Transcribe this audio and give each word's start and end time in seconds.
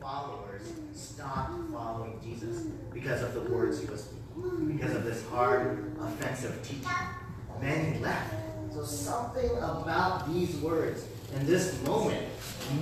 followers 0.00 0.62
stopped 0.94 1.52
following 1.72 2.18
Jesus 2.22 2.64
because 2.92 3.22
of 3.22 3.34
the 3.34 3.40
words 3.52 3.80
he 3.80 3.86
was 3.86 4.04
speaking, 4.04 4.76
because 4.76 4.94
of 4.94 5.04
this 5.04 5.26
hard, 5.28 5.96
offensive 6.00 6.62
teaching. 6.62 6.88
Many 7.60 7.98
left. 8.00 8.34
So 8.72 8.84
something 8.84 9.50
about 9.58 10.32
these 10.32 10.56
words 10.56 11.06
in 11.34 11.46
this 11.46 11.82
moment 11.84 12.26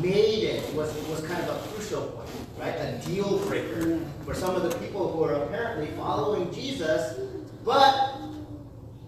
made 0.00 0.44
it 0.44 0.74
was 0.74 0.92
was 1.08 1.20
kind 1.26 1.42
of 1.44 1.56
a 1.56 1.68
crucial 1.68 2.02
point, 2.02 2.28
right? 2.58 2.74
A 2.74 3.00
deal 3.06 3.38
breaker 3.46 4.00
for 4.24 4.34
some 4.34 4.56
of 4.56 4.62
the 4.62 4.76
people 4.78 5.12
who 5.12 5.24
are 5.24 5.44
apparently 5.44 5.88
following 5.96 6.52
Jesus, 6.52 7.20
but 7.64 8.16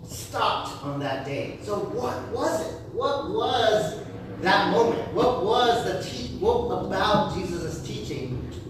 stopped 0.05 0.85
on 0.85 1.01
that 1.01 1.25
day. 1.25 1.59
So 1.63 1.77
what 1.77 2.29
was 2.29 2.61
it? 2.67 2.81
What 2.93 3.31
was 3.31 4.05
that 4.43 4.71
moment? 4.71 5.13
What 5.13 5.45
was 5.45 5.85
the 5.85 6.09
te- 6.09 6.37
what 6.39 6.85
about 6.85 7.35
Jesus' 7.35 7.46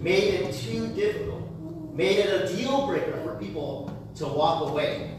made 0.07 0.35
it 0.35 0.53
too 0.53 0.87
difficult? 0.95 1.43
Made 1.93 2.19
it 2.19 2.29
a 2.41 2.55
deal 2.55 2.87
breaker 2.87 3.19
for 3.23 3.35
people 3.35 3.91
to 4.15 4.25
walk 4.25 4.69
away. 4.69 5.11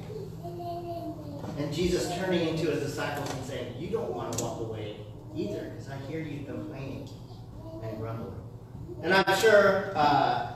And 1.59 1.75
Jesus 1.75 2.15
turning 2.17 2.49
into 2.49 2.71
his 2.71 2.83
disciples 2.83 3.31
and 3.35 3.45
saying, 3.45 3.75
You 3.79 3.91
don't 3.91 4.15
want 4.15 4.33
to 4.33 4.45
walk 4.45 4.61
away 4.61 4.97
either, 5.37 5.73
because 5.75 5.91
I 5.91 5.99
hear 6.09 6.21
you 6.21 6.47
complaining 6.47 7.07
and 7.83 7.99
grumbling. 7.99 8.41
And 9.03 9.13
I'm 9.13 9.39
sure 9.39 9.93
uh, 9.95 10.53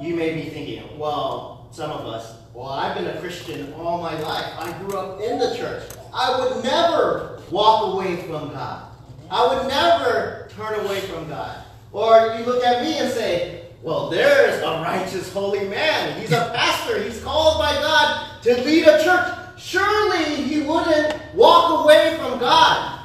you 0.00 0.14
may 0.14 0.34
be 0.34 0.48
thinking, 0.48 0.96
well, 0.96 1.68
some 1.72 1.90
of 1.90 2.06
us, 2.06 2.36
well, 2.54 2.68
I've 2.68 2.96
been 2.96 3.08
a 3.08 3.18
Christian 3.20 3.72
all 3.74 4.00
my 4.00 4.18
life. 4.20 4.52
I 4.56 4.72
grew 4.82 4.96
up 4.96 5.20
in 5.20 5.38
the 5.38 5.56
church. 5.56 5.82
I 6.14 6.38
would 6.38 6.62
never 6.62 7.42
walk 7.50 7.92
away 7.94 8.22
from 8.22 8.52
God. 8.52 8.92
I 9.30 9.46
would 9.48 9.66
never 9.68 10.48
turn 10.54 10.86
away 10.86 11.00
from 11.00 11.28
God. 11.28 11.64
Or 11.92 12.36
you 12.38 12.44
look 12.44 12.64
at 12.64 12.82
me 12.82 12.98
and 12.98 13.12
say, 13.12 13.64
well, 13.82 14.10
there's 14.10 14.62
a 14.62 14.82
righteous, 14.82 15.32
holy 15.32 15.66
man. 15.68 16.20
He's 16.20 16.32
a 16.32 16.52
pastor. 16.54 17.02
He's 17.02 17.22
called 17.22 17.58
by 17.58 17.72
God 17.72 18.42
to 18.42 18.62
lead 18.62 18.86
a 18.86 19.02
church. 19.02 19.38
Surely 19.58 20.36
he 20.36 20.60
wouldn't 20.62 21.34
walk 21.34 21.84
away 21.84 22.16
from 22.18 22.38
God. 22.38 23.00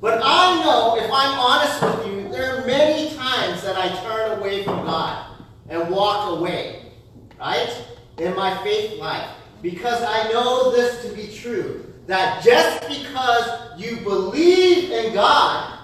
But 0.00 0.20
I 0.22 0.62
know, 0.62 0.96
if 0.96 1.10
I'm 1.12 1.38
honest 1.38 1.82
with 1.82 2.06
you, 2.06 2.28
there 2.30 2.56
are 2.56 2.66
many 2.66 3.14
times 3.16 3.62
that 3.62 3.76
I 3.76 3.88
turn 4.02 4.38
away 4.38 4.64
from 4.64 4.84
God 4.84 5.36
and 5.68 5.90
walk 5.90 6.38
away, 6.38 6.92
right? 7.38 7.84
In 8.18 8.34
my 8.34 8.56
faith 8.62 8.98
life. 8.98 9.28
Because 9.60 10.02
I 10.02 10.30
know 10.32 10.72
this 10.72 11.04
to 11.04 11.12
be 11.14 11.34
true. 11.34 11.84
That 12.06 12.42
just 12.42 12.88
because 12.88 13.78
you 13.78 13.98
believe 13.98 14.90
in 14.90 15.12
God 15.12 15.77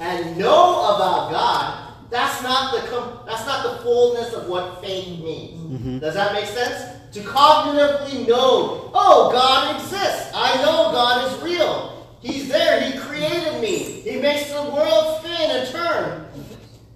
and 0.00 0.36
know 0.36 0.94
about 0.96 1.30
God, 1.30 1.94
that's 2.10 2.42
not 2.42 2.74
the 2.74 2.88
com- 2.88 3.20
that's 3.26 3.46
not 3.46 3.62
the 3.62 3.82
fullness 3.84 4.32
of 4.32 4.48
what 4.48 4.80
faith 4.80 5.22
means. 5.22 5.60
Mm-hmm. 5.60 5.98
Does 5.98 6.14
that 6.14 6.32
make 6.32 6.46
sense? 6.46 6.96
To 7.12 7.20
cognitively 7.20 8.26
know, 8.26 8.90
oh, 8.94 9.30
God 9.32 9.76
exists. 9.76 10.30
I 10.34 10.56
know 10.62 10.92
God 10.92 11.30
is 11.30 11.42
real. 11.42 12.16
He's 12.20 12.48
there. 12.48 12.80
He 12.80 12.98
created 12.98 13.60
me. 13.60 13.78
He 13.78 14.20
makes 14.20 14.52
the 14.52 14.62
world 14.62 15.20
spin 15.20 15.50
and 15.50 15.68
turn. 15.70 16.26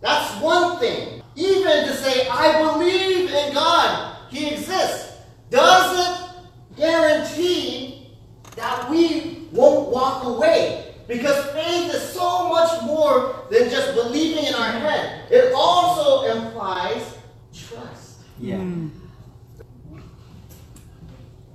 That's 0.01 0.41
one 0.41 0.79
thing. 0.79 1.23
Even 1.35 1.87
to 1.87 1.95
say, 1.95 2.29
I 2.29 2.63
believe 2.63 3.31
in 3.31 3.55
God, 3.55 4.17
He 4.31 4.51
exists, 4.55 5.19
doesn't 5.51 6.31
guarantee 6.77 8.09
that 8.57 8.89
we 8.89 9.49
won't 9.53 9.91
walk 9.91 10.25
away. 10.25 10.94
Because 11.07 11.45
faith 11.53 11.95
is 11.95 12.03
so 12.03 12.49
much 12.49 12.83
more 12.83 13.45
than 13.51 13.69
just 13.69 13.95
believing 13.95 14.45
in 14.45 14.55
our 14.55 14.73
head. 14.73 15.31
It 15.31 15.53
also 15.55 16.37
implies 16.37 17.19
trust. 17.53 18.21
Yeah. 18.39 18.57
Mm. 18.57 18.91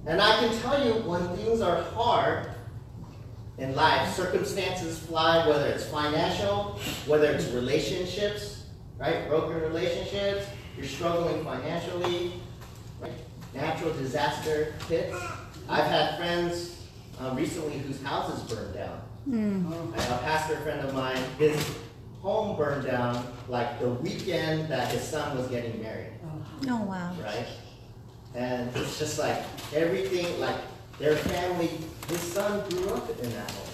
And 0.05 0.21
I 0.21 0.39
can 0.39 0.57
tell 0.59 0.85
you 0.85 0.93
when 1.03 1.27
things 1.35 1.61
are 1.61 1.83
hard 1.83 2.49
in 3.57 3.75
life, 3.75 4.13
circumstances 4.15 4.99
fly, 4.99 5.47
whether 5.47 5.67
it's 5.67 5.85
financial, 5.85 6.79
whether 7.05 7.27
it's 7.31 7.47
relationships, 7.49 8.63
right? 8.97 9.27
Broken 9.27 9.61
relationships, 9.61 10.47
you're 10.77 10.85
struggling 10.85 11.43
financially, 11.43 12.33
right? 13.01 13.11
Natural 13.53 13.93
disaster 13.93 14.73
hits. 14.87 15.15
I've 15.67 15.85
had 15.85 16.17
friends 16.17 16.87
uh, 17.19 17.33
recently 17.35 17.77
whose 17.79 18.01
houses 18.01 18.41
burned 18.51 18.73
down. 18.73 19.01
Mm. 19.27 19.93
Have 19.95 20.11
a 20.11 20.23
pastor 20.23 20.57
friend 20.57 20.81
of 20.81 20.93
mine, 20.93 21.21
his 21.37 21.75
home 22.21 22.57
burned 22.57 22.85
down 22.85 23.25
like 23.47 23.79
the 23.79 23.89
weekend 23.89 24.69
that 24.69 24.91
his 24.91 25.01
son 25.01 25.37
was 25.37 25.47
getting 25.47 25.81
married. 25.81 26.11
Oh, 26.67 26.83
wow. 26.83 27.15
Right? 27.23 27.47
And 28.35 28.75
it's 28.75 28.99
just 28.99 29.17
like 29.17 29.43
everything, 29.73 30.39
like 30.39 30.57
their 30.99 31.15
family, 31.15 31.69
his 32.07 32.19
son 32.19 32.67
grew 32.69 32.89
up 32.89 33.09
in 33.09 33.31
that 33.31 33.51
home. 33.51 33.69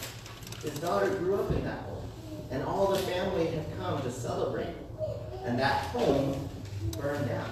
His 0.61 0.79
daughter 0.79 1.09
grew 1.15 1.35
up 1.35 1.49
in 1.51 1.63
that 1.65 1.79
home. 1.79 2.07
And 2.51 2.63
all 2.63 2.87
the 2.87 2.99
family 2.99 3.47
had 3.47 3.65
come 3.77 4.01
to 4.01 4.11
celebrate. 4.11 4.75
And 5.43 5.59
that 5.59 5.83
home 5.85 6.49
burned 6.99 7.27
down. 7.27 7.49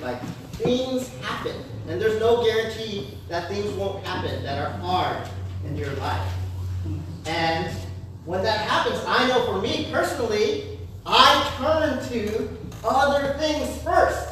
Like 0.00 0.22
things 0.52 1.08
happen. 1.20 1.56
And 1.88 2.00
there's 2.00 2.18
no 2.20 2.44
guarantee 2.44 3.18
that 3.28 3.48
things 3.48 3.70
won't 3.72 4.04
happen 4.04 4.42
that 4.44 4.58
are 4.58 4.70
hard 4.78 5.28
in 5.66 5.76
your 5.76 5.92
life. 5.94 6.32
And 7.26 7.72
when 8.24 8.42
that 8.42 8.68
happens, 8.68 9.02
I 9.06 9.28
know 9.28 9.44
for 9.46 9.60
me 9.60 9.88
personally, 9.90 10.78
I 11.04 11.52
turn 11.58 12.08
to 12.10 12.48
other 12.84 13.34
things 13.38 13.82
first. 13.82 14.28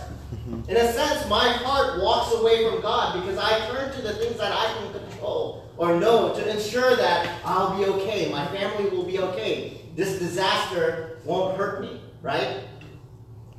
In 0.69 0.77
a 0.77 0.93
sense, 0.93 1.29
my 1.29 1.49
heart 1.49 2.01
walks 2.03 2.35
away 2.35 2.69
from 2.69 2.81
God 2.81 3.21
because 3.21 3.39
I 3.39 3.67
turn 3.69 3.93
to 3.93 4.03
the 4.03 4.15
things 4.15 4.37
that 4.39 4.53
I 4.53 4.73
can 4.75 4.93
control 4.93 5.69
or 5.77 5.99
know 5.99 6.35
to 6.35 6.51
ensure 6.51 6.97
that 6.97 7.41
I'll 7.45 7.77
be 7.77 7.85
okay, 7.87 8.31
my 8.31 8.47
family 8.49 8.91
will 8.91 9.05
be 9.05 9.19
okay. 9.19 9.81
This 9.97 10.19
disaster 10.19 11.19
won't 11.25 11.57
hurt 11.57 11.81
me, 11.81 12.01
right? 12.23 12.59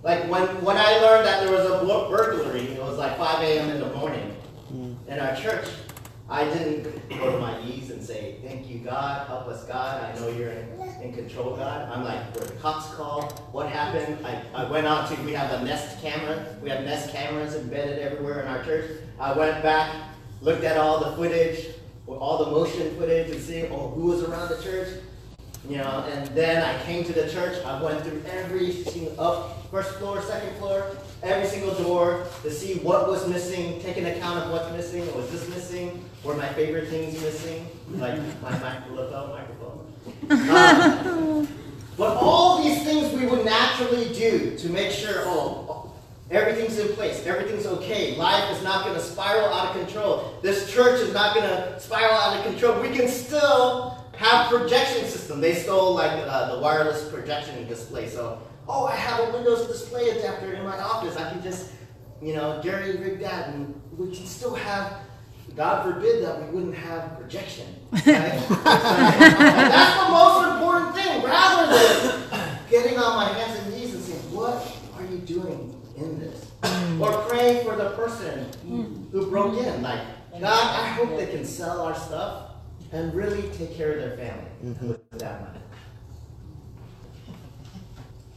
Like 0.04 0.30
when, 0.30 0.44
when 0.64 0.78
I 0.78 0.98
learned 1.00 1.28
that 1.28 1.44
there 1.44 1.52
was 1.52 1.66
a 1.66 1.86
burglary, 2.10 2.62
it 2.62 2.82
was 2.82 2.98
like 2.98 3.18
5 3.18 3.44
a.m. 3.44 3.70
in 3.70 3.80
the 3.80 3.94
morning 3.96 4.36
in 5.08 5.20
our 5.20 5.36
church. 5.36 5.68
I 6.32 6.46
didn't 6.46 7.10
go 7.10 7.30
to 7.30 7.40
my 7.40 7.62
knees 7.62 7.92
and 7.92 8.02
say, 8.02 8.38
Thank 8.42 8.70
you, 8.70 8.80
God, 8.80 9.28
help 9.28 9.48
us, 9.48 9.66
God. 9.66 10.02
I 10.02 10.18
know 10.18 10.30
you're 10.30 10.52
in, 10.52 10.80
in 11.02 11.14
control, 11.14 11.58
God. 11.58 11.90
I'm 11.92 12.06
like, 12.06 12.34
Were 12.34 12.46
the 12.46 12.54
cops 12.54 12.94
called? 12.96 13.34
What 13.52 13.68
happened? 13.68 14.26
I, 14.26 14.42
I 14.54 14.64
went 14.72 14.88
out 14.88 15.10
to, 15.10 15.22
we 15.24 15.34
have 15.34 15.52
a 15.52 15.66
Nest 15.66 16.02
camera. 16.02 16.56
We 16.64 16.70
have 16.70 16.86
Nest 16.86 17.12
cameras 17.12 17.56
embedded 17.56 18.00
everywhere 18.00 18.44
in 18.44 18.48
our 18.48 18.64
church. 18.64 19.02
I 19.20 19.34
went 19.34 19.62
back, 19.62 19.94
looked 20.40 20.64
at 20.64 20.78
all 20.78 21.04
the 21.04 21.18
footage, 21.18 21.68
all 22.08 22.46
the 22.46 22.52
motion 22.52 22.96
footage, 22.96 23.30
and 23.30 23.42
see, 23.42 23.68
oh, 23.68 23.90
who 23.90 24.04
was 24.04 24.24
around 24.24 24.48
the 24.48 24.64
church. 24.64 24.88
You 25.68 25.78
know, 25.78 26.06
and 26.14 26.28
then 26.30 26.64
I 26.64 26.82
came 26.86 27.04
to 27.04 27.14
the 27.14 27.30
church. 27.30 27.62
I 27.66 27.84
went 27.84 28.04
through 28.06 28.24
every 28.26 28.72
single 28.72 29.20
up, 29.20 29.70
first 29.70 29.96
floor, 29.96 30.22
second 30.22 30.58
floor, 30.58 30.96
every 31.24 31.48
single 31.48 31.76
door 31.76 32.26
to 32.42 32.50
see 32.50 32.76
what 32.76 33.10
was 33.10 33.28
missing, 33.28 33.82
take 33.82 33.98
an 33.98 34.06
account 34.06 34.40
of 34.40 34.52
what's 34.52 34.72
missing. 34.72 35.14
Was 35.14 35.30
this 35.30 35.48
missing? 35.50 36.04
Were 36.24 36.36
my 36.36 36.50
favorite 36.54 36.88
things 36.90 37.20
missing? 37.22 37.68
Like 37.90 38.20
my 38.42 38.52
microphone, 38.60 39.32
microphone. 39.32 39.88
Um, 41.12 41.48
but 41.98 42.18
all 42.18 42.64
these 42.64 42.84
things 42.84 43.14
we 43.14 43.28
would 43.28 43.46
naturally 43.46 44.14
do 44.14 44.58
to 44.58 44.70
make 44.70 44.92
sure, 44.92 45.24
oh, 45.26 45.94
everything's 46.32 46.80
in 46.80 46.88
place, 46.90 47.26
everything's 47.26 47.66
okay. 47.66 48.16
Life 48.16 48.56
is 48.56 48.64
not 48.64 48.86
going 48.86 48.96
to 48.96 49.04
spiral 49.04 49.54
out 49.54 49.76
of 49.76 49.86
control. 49.86 50.40
This 50.42 50.72
church 50.72 51.00
is 51.02 51.14
not 51.14 51.36
going 51.36 51.48
to 51.48 51.80
spiral 51.80 52.14
out 52.14 52.38
of 52.38 52.46
control. 52.46 52.82
We 52.82 52.90
can 52.90 53.08
still 53.08 54.04
have 54.16 54.50
projection 54.50 55.06
system. 55.06 55.42
They 55.42 55.54
stole 55.54 55.96
like 55.96 56.12
uh, 56.12 56.56
the 56.56 56.62
wireless 56.62 57.10
projection 57.10 57.68
display. 57.68 58.08
So, 58.08 58.42
oh, 58.68 58.86
I 58.86 58.96
have 58.96 59.28
a 59.28 59.32
Windows 59.34 59.68
display 59.68 60.10
adapter 60.10 60.54
in 60.54 60.64
my 60.64 60.80
office. 60.80 61.18
I 61.18 61.30
can 61.32 61.44
just, 61.44 61.72
you 62.22 62.34
know, 62.34 62.62
jerry 62.64 62.98
rig 62.98 63.20
that, 63.20 63.50
and 63.50 63.80
we 63.98 64.16
can 64.16 64.26
still 64.26 64.56
have. 64.56 64.94
God 65.56 65.84
forbid 65.84 66.24
that 66.24 66.42
we 66.42 66.56
wouldn't 66.56 66.76
have 66.76 67.20
rejection. 67.20 67.68
Right? 67.92 68.06
that's 68.06 69.98
the 69.98 70.10
most 70.10 70.54
important 70.54 70.96
thing, 70.96 71.24
rather 71.24 71.76
than 71.76 72.58
getting 72.70 72.98
on 72.98 73.16
my 73.16 73.34
hands 73.34 73.60
and 73.60 73.76
knees 73.76 73.94
and 73.94 74.04
saying, 74.04 74.34
"What 74.34 74.78
are 74.96 75.06
you 75.06 75.18
doing 75.18 75.76
in 75.98 76.20
this?" 76.20 76.52
or 77.02 77.12
praying 77.28 77.66
for 77.66 77.76
the 77.76 77.92
person 77.92 78.48
who 79.12 79.28
broke 79.28 79.58
in. 79.58 79.82
Like, 79.82 80.02
God, 80.40 80.80
I 80.80 80.88
hope 80.90 81.18
they 81.18 81.28
can 81.28 81.46
sell 81.46 81.82
our 81.82 81.96
stuff 81.96 82.52
and 82.92 83.14
really 83.14 83.50
take 83.58 83.76
care 83.76 83.92
of 83.94 84.00
their 84.00 84.18
family 84.18 84.52
mm-hmm. 84.64 84.88
with 84.90 85.20
that 85.20 85.42
money. 85.42 85.60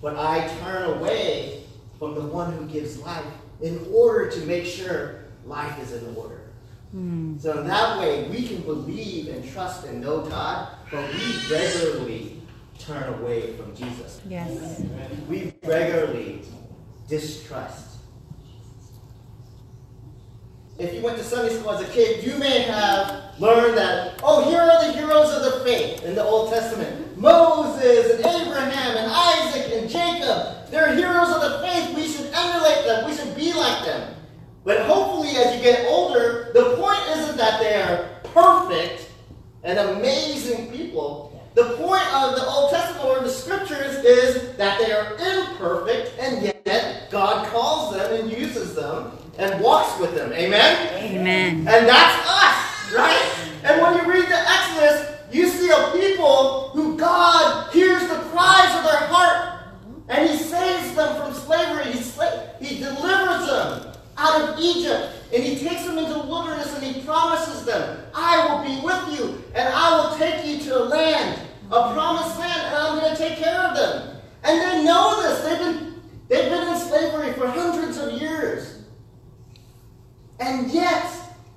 But 0.01 0.17
I 0.17 0.49
turn 0.61 0.91
away 0.99 1.63
from 1.99 2.15
the 2.15 2.23
one 2.23 2.53
who 2.53 2.67
gives 2.67 2.99
life 2.99 3.25
in 3.63 3.87
order 3.93 4.31
to 4.31 4.41
make 4.47 4.67
sure 4.67 5.25
life 5.47 5.79
is 5.81 5.93
in 5.93 6.15
order. 6.17 6.41
Mm. 6.95 7.41
So 7.41 7.59
in 7.59 7.67
that 7.67 7.99
way, 7.99 8.29
we 8.29 8.47
can 8.47 8.63
believe 8.63 9.29
and 9.29 9.51
trust 9.53 9.85
and 9.87 10.01
know 10.01 10.23
God, 10.23 10.69
but 10.91 11.13
we 11.13 11.55
regularly 11.55 12.41
turn 12.79 13.15
away 13.15 13.57
from 13.57 13.75
Jesus. 13.75 14.21
Yes. 14.29 14.83
We 15.29 15.53
regularly 15.65 16.43
distrust. 17.09 17.99
If 20.79 20.93
you 20.93 21.03
went 21.03 21.19
to 21.19 21.25
Sunday 21.25 21.55
school 21.57 21.73
as 21.73 21.89
a 21.89 21.93
kid, 21.93 22.25
you 22.25 22.37
may 22.37 22.63
have 22.63 23.39
learned 23.39 23.77
that, 23.79 24.21
oh, 24.23 24.49
here 24.49 24.61
are 24.61 24.85
the 24.85 24.93
heroes 24.93 25.33
of 25.33 25.43
the 25.43 25.65
faith 25.65 26.05
in 26.05 26.15
the 26.15 26.23
Old 26.23 26.53
Testament 26.53 27.17
Moses 27.17 28.17
and 28.17 28.21
Abraham 28.21 28.97
and 28.97 29.11
Isaac 29.11 29.73
and 29.73 29.89
Jacob. 29.89 30.71
They're 30.71 30.95
heroes 30.95 31.31
of 31.31 31.43
the 31.43 31.59
faith. 31.61 31.95
We 31.95 32.09
should 32.09 32.33
emulate 32.35 32.85
them, 32.85 33.09
we 33.09 33.17
should 33.17 33.37
be 33.37 33.53
like 33.53 33.85
them. 33.85 34.14
But 34.65 34.87
hopefully, 34.87 35.29
as 35.37 35.57
you 35.57 35.63
get 35.63 35.87
older, 35.87 36.51
the 36.55 36.77
point 36.77 37.01
isn't 37.11 37.37
that 37.37 37.61
they 37.61 37.75
are 37.83 38.09
perfect 38.33 39.11
and 39.63 39.79
amazing 39.79 40.73
people. 40.73 41.31
The 41.55 41.77
point 41.77 42.07
of 42.15 42.35
the 42.35 42.45
Old 42.47 42.71
Testament 42.71 43.05
or 43.05 43.23
the 43.23 43.31
scriptures 43.31 44.03
is 44.05 44.57
that 44.57 44.81
they 44.81 44.91
are 44.91 45.13
imperfect, 45.13 46.19
and 46.19 46.43
yet 46.43 47.09
God 47.11 47.47
calls 47.49 47.95
them 47.95 48.13
and 48.13 48.33
uses 48.33 48.75
them 48.75 49.13
and 49.39 49.63
walks 49.63 50.01
with 50.01 50.15
them. 50.15 50.33
Amen? 50.33 51.05
Amen. 51.05 51.59
And 51.59 51.87
that's 51.87 52.29
us, 52.29 52.93
right? 52.93 53.51
And 53.65 53.81
when 53.81 53.95
you 53.99 54.13
read 54.13 54.29
the 54.29 54.51
Exodus, 54.51 55.11
you 55.31 55.49
see 55.49 55.69
a 55.69 55.91
people 55.93 56.71
who 56.71 56.97
God 56.97 57.73
hears 57.73 58.03
the 58.09 58.17
cries 58.31 58.77
of 58.77 58.85
their 58.85 59.07
heart, 59.09 59.67
and 60.09 60.29
He 60.29 60.37
saves 60.37 60.95
them 60.95 61.17
from 61.21 61.35
slavery. 61.35 61.93
He, 61.93 61.99
sla- 61.99 62.61
he 62.61 62.79
delivers 62.79 63.47
them 63.47 63.95
out 64.17 64.41
of 64.41 64.59
Egypt. 64.59 65.13
And 65.33 65.43
he 65.43 65.57
takes 65.57 65.85
them 65.85 65.99
into 65.99 66.13
the 66.13 66.27
wilderness 66.27 66.75
and 66.75 66.85
he 66.85 67.03
promises 67.03 67.65
them, 67.65 68.05
I 68.15 68.47
will 68.47 68.65
be 68.65 68.81
with 68.85 69.19
you 69.19 69.43
and 69.55 69.69
I 69.69 69.97
will 69.97 70.17
take 70.17 70.45
you 70.47 70.59
to 70.65 70.79
a 70.79 70.85
land, 70.85 71.41
a 71.71 71.93
promised 71.93 72.39
land, 72.39 72.63
and 72.67 72.77
I'm 72.77 72.99
going 72.99 73.11
to 73.11 73.19
take 73.19 73.39
care 73.39 73.61
of 73.61 73.77
them. 73.77 74.21
And 74.45 74.61
they 74.61 74.85
know 74.85 75.23
this. 75.23 75.41
They've 75.41 75.59
been, 75.59 76.01
they've 76.29 76.51
been 76.51 76.69
in 76.69 76.79
slavery 76.79 77.33
for 77.33 77.49
hundreds 77.49 77.99
of 77.99 78.13
years. 78.13 78.85
And 80.41 80.71
yet, 80.71 81.11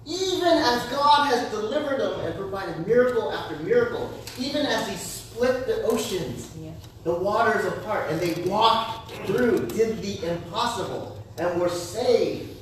even 0.06 0.48
as 0.48 0.84
God 0.90 1.28
has 1.28 1.50
delivered 1.52 2.00
them 2.00 2.20
and 2.22 2.36
provided 2.36 2.88
miracle 2.88 3.32
after 3.32 3.58
miracle, 3.58 4.14
even 4.40 4.66
as 4.66 4.88
he 4.88 4.96
split 4.96 5.68
the 5.68 5.84
oceans, 5.84 6.56
the 7.04 7.14
waters 7.14 7.66
apart, 7.66 8.10
and 8.10 8.20
they 8.20 8.27
walked 8.46 9.12
through, 9.26 9.68
did 9.68 10.02
the 10.02 10.26
impossible, 10.26 11.24
and 11.38 11.60
were 11.60 11.70
saved 11.70 12.58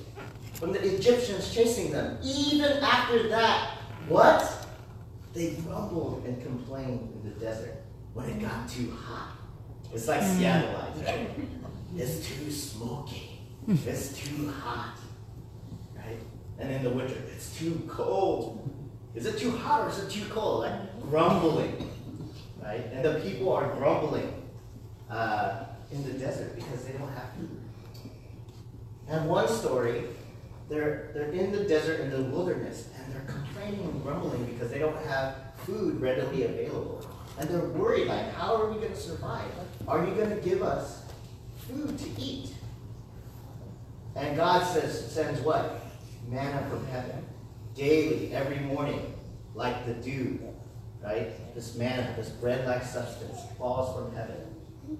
from 0.53 0.71
the 0.71 0.95
Egyptians 0.95 1.53
chasing 1.53 1.91
them. 1.91 2.17
Even 2.23 2.71
after 2.83 3.27
that, 3.29 3.77
what? 4.07 4.67
They 5.33 5.51
grumbled 5.51 6.23
and 6.25 6.41
complained 6.41 7.11
in 7.13 7.29
the 7.29 7.39
desert 7.39 7.83
when 8.13 8.29
it 8.29 8.39
got 8.39 8.69
too 8.69 8.91
hot. 8.91 9.37
It's 9.93 10.07
like 10.07 10.21
Seattle, 10.23 10.73
right? 11.05 11.29
It's 11.95 12.27
too 12.27 12.51
smoky. 12.51 13.41
It's 13.67 14.17
too 14.17 14.49
hot. 14.49 14.97
Right? 15.95 16.19
And 16.59 16.71
in 16.71 16.83
the 16.83 16.89
winter, 16.89 17.15
it's 17.35 17.57
too 17.57 17.83
cold. 17.87 18.69
Is 19.13 19.25
it 19.25 19.37
too 19.37 19.51
hot 19.51 19.81
or 19.81 19.89
is 19.89 19.99
it 19.99 20.09
too 20.09 20.25
cold? 20.29 20.61
Like 20.61 21.01
grumbling. 21.01 21.89
Right? 22.61 22.85
And 22.93 23.03
the 23.03 23.19
people 23.21 23.53
are 23.53 23.73
grumbling 23.75 24.45
uh, 25.09 25.64
in 25.91 26.03
the 26.03 26.13
desert 26.13 26.55
because 26.55 26.83
they 26.85 26.93
don't 26.93 27.11
have 27.13 27.29
food. 27.37 27.61
And 29.07 29.29
one 29.29 29.47
story, 29.47 30.03
they're, 30.69 31.11
they're 31.13 31.31
in 31.31 31.51
the 31.51 31.63
desert, 31.63 31.99
in 31.99 32.09
the 32.09 32.23
wilderness, 32.23 32.89
and 32.97 33.13
they're 33.13 33.25
complaining 33.25 33.81
and 33.81 34.03
grumbling 34.03 34.45
because 34.45 34.71
they 34.71 34.79
don't 34.79 34.97
have 35.05 35.35
food 35.57 36.01
readily 36.01 36.43
available. 36.43 37.07
And 37.37 37.49
they're 37.49 37.59
worried, 37.59 38.07
like, 38.07 38.33
how 38.33 38.55
are 38.55 38.71
we 38.71 38.77
going 38.77 38.93
to 38.93 38.99
survive? 38.99 39.51
Are 39.87 40.05
you 40.05 40.15
going 40.15 40.29
to 40.29 40.37
give 40.37 40.63
us 40.63 41.03
food 41.67 41.97
to 41.99 42.09
eat? 42.19 42.53
And 44.15 44.35
God 44.37 44.65
says, 44.65 45.11
sends 45.11 45.41
what? 45.41 45.81
Manna 46.29 46.67
from 46.69 46.85
heaven. 46.87 47.25
Daily, 47.75 48.33
every 48.33 48.59
morning, 48.59 49.13
like 49.53 49.85
the 49.85 49.93
dew, 49.93 50.39
right? 51.03 51.53
This 51.53 51.75
manna, 51.75 52.13
this 52.15 52.29
bread-like 52.29 52.83
substance 52.83 53.39
falls 53.57 53.95
from 53.95 54.15
heaven. 54.15 54.54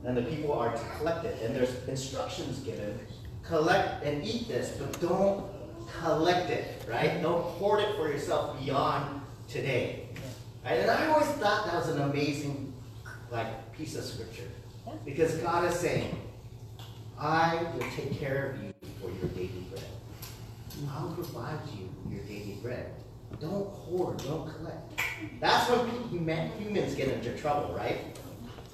And 0.05 0.17
the 0.17 0.23
people 0.23 0.53
are 0.53 0.71
to 0.71 0.83
collect 0.97 1.25
it. 1.25 1.41
And 1.41 1.55
there's 1.55 1.87
instructions 1.87 2.59
given. 2.59 2.99
Collect 3.43 4.03
and 4.03 4.25
eat 4.25 4.47
this, 4.47 4.77
but 4.79 4.99
don't 4.99 5.45
collect 6.01 6.49
it, 6.49 6.83
right? 6.89 7.21
Don't 7.21 7.41
hoard 7.41 7.81
it 7.81 7.95
for 7.95 8.09
yourself 8.09 8.59
beyond 8.59 9.21
today. 9.47 10.09
Right? 10.63 10.79
And 10.79 10.89
I 10.89 11.07
always 11.07 11.27
thought 11.27 11.65
that 11.67 11.75
was 11.75 11.89
an 11.89 12.01
amazing 12.01 12.73
like 13.31 13.71
piece 13.73 13.95
of 13.95 14.03
scripture. 14.03 14.49
Because 15.03 15.35
God 15.35 15.65
is 15.65 15.75
saying, 15.79 16.17
I 17.19 17.67
will 17.73 17.85
take 17.95 18.19
care 18.19 18.51
of 18.51 18.63
you 18.63 18.73
for 19.01 19.09
your 19.09 19.29
daily 19.29 19.65
bread. 19.69 19.83
I'll 20.91 21.13
provide 21.13 21.59
you 21.77 21.89
your 22.09 22.23
daily 22.25 22.57
bread. 22.61 22.91
Don't 23.39 23.67
hoard, 23.69 24.17
don't 24.17 24.53
collect. 24.55 25.01
That's 25.39 25.69
when 25.69 25.89
humans 26.09 26.95
get 26.95 27.09
into 27.09 27.37
trouble, 27.37 27.73
right? 27.75 28.17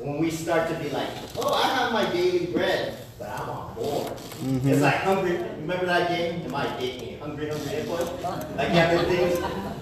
When 0.01 0.17
we 0.17 0.31
start 0.31 0.67
to 0.69 0.75
be 0.75 0.89
like, 0.89 1.09
oh, 1.37 1.53
I 1.53 1.67
have 1.75 1.93
my 1.93 2.11
daily 2.11 2.47
bread, 2.47 2.97
but 3.19 3.29
I 3.29 3.47
want 3.47 3.75
more. 3.75 4.05
Mm-hmm. 4.05 4.67
It's 4.67 4.81
like 4.81 4.95
hungry. 4.95 5.37
Remember 5.37 5.85
that 5.85 6.09
game? 6.09 6.41
It 6.41 6.49
might 6.49 6.79
get 6.79 6.99
me 6.99 7.17
hungry, 7.21 7.49
hungry 7.49 7.69
hippo. 7.69 7.95
Like 8.57 8.69
you 8.69 8.81
have 8.81 8.97
the 8.97 9.05
things, 9.05 9.37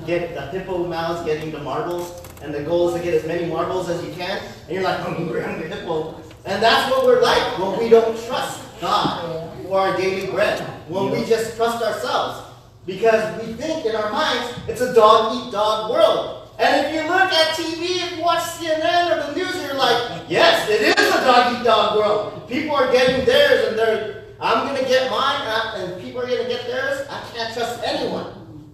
get 0.06 0.36
the 0.36 0.42
hippo 0.48 0.86
mouse 0.88 1.26
getting 1.26 1.52
the 1.52 1.60
marbles, 1.60 2.22
and 2.42 2.54
the 2.54 2.64
goal 2.64 2.90
is 2.90 3.00
to 3.00 3.02
get 3.02 3.14
as 3.14 3.26
many 3.26 3.46
marbles 3.46 3.88
as 3.88 4.04
you 4.04 4.12
can. 4.14 4.42
And 4.68 4.74
you're 4.74 4.84
like 4.84 5.00
hungry, 5.00 5.42
hungry 5.42 5.70
hippo. 5.70 6.16
And 6.44 6.62
that's 6.62 6.92
what 6.92 7.06
we're 7.06 7.22
like 7.22 7.58
when 7.58 7.80
we 7.80 7.88
don't 7.88 8.20
trust 8.28 8.60
God 8.82 9.56
for 9.64 9.80
our 9.80 9.96
daily 9.96 10.30
bread. 10.30 10.60
When 10.90 11.12
we 11.12 11.24
just 11.24 11.56
trust 11.56 11.82
ourselves. 11.82 12.46
Because 12.86 13.40
we 13.42 13.54
think 13.54 13.86
in 13.86 13.96
our 13.96 14.12
minds 14.12 14.54
it's 14.68 14.82
a 14.82 14.94
dog 14.94 15.48
eat 15.48 15.54
dog 15.54 15.92
world. 15.92 16.39
And 16.60 16.86
if 16.86 16.94
you 16.94 17.08
look 17.08 17.32
at 17.32 17.56
TV, 17.56 18.18
you 18.18 18.22
watch 18.22 18.42
CNN 18.42 19.16
or 19.16 19.32
the 19.32 19.40
news, 19.40 19.56
you're 19.64 19.76
like, 19.76 20.24
yes, 20.28 20.70
it 20.70 20.82
is 20.82 21.16
a 21.16 21.24
dog 21.24 21.56
eat 21.56 21.64
dog 21.64 21.98
world. 21.98 22.50
People 22.50 22.76
are 22.76 22.92
getting 22.92 23.26
theirs 23.26 23.70
and 23.70 23.80
they're, 23.80 24.26
I'm 24.42 24.68
going 24.68 24.78
to 24.84 24.86
get 24.86 25.10
mine 25.10 25.42
uh, 25.48 25.76
and 25.78 26.02
people 26.02 26.20
are 26.20 26.28
going 26.28 26.44
to 26.44 26.50
get 26.50 26.68
theirs. 26.68 27.08
I 27.10 27.24
can't 27.34 27.54
trust 27.54 27.82
anyone. 27.86 28.74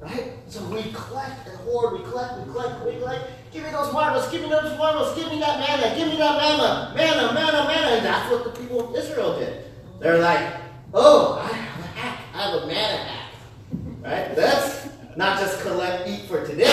Right? 0.00 0.32
So 0.48 0.62
we 0.66 0.82
collect 0.92 1.48
and 1.48 1.56
hoard, 1.60 1.94
we 1.94 2.04
collect, 2.04 2.46
we 2.46 2.52
collect, 2.52 2.84
we 2.84 2.92
collect. 2.98 3.24
Give 3.52 3.64
me 3.64 3.70
those 3.70 3.90
marbles, 3.90 4.30
give 4.30 4.42
me 4.42 4.50
those 4.50 4.76
marbles, 4.76 5.16
give 5.16 5.28
me 5.30 5.40
that 5.40 5.58
manna, 5.58 5.96
give 5.96 6.08
me 6.08 6.18
that 6.18 6.36
manna, 6.36 6.92
manna, 6.94 7.32
manna, 7.32 7.64
manna. 7.64 7.86
And 7.96 8.04
that's 8.04 8.30
what 8.30 8.44
the 8.44 8.50
people 8.60 8.90
of 8.90 8.96
Israel 8.96 9.38
did. 9.38 9.64
They're 9.98 10.18
like, 10.18 10.56
oh, 10.92 11.40
I 11.42 11.56
have 11.56 11.84
a 11.84 11.88
hack, 11.88 12.20
I 12.34 12.42
have 12.42 12.62
a 12.62 12.66
manna 12.66 12.98
hack. 12.98 13.32
Right? 14.02 14.36
That's 14.36 14.83
not 15.16 15.38
just 15.40 15.60
collect, 15.60 16.08
eat 16.08 16.22
for 16.22 16.46
today. 16.46 16.64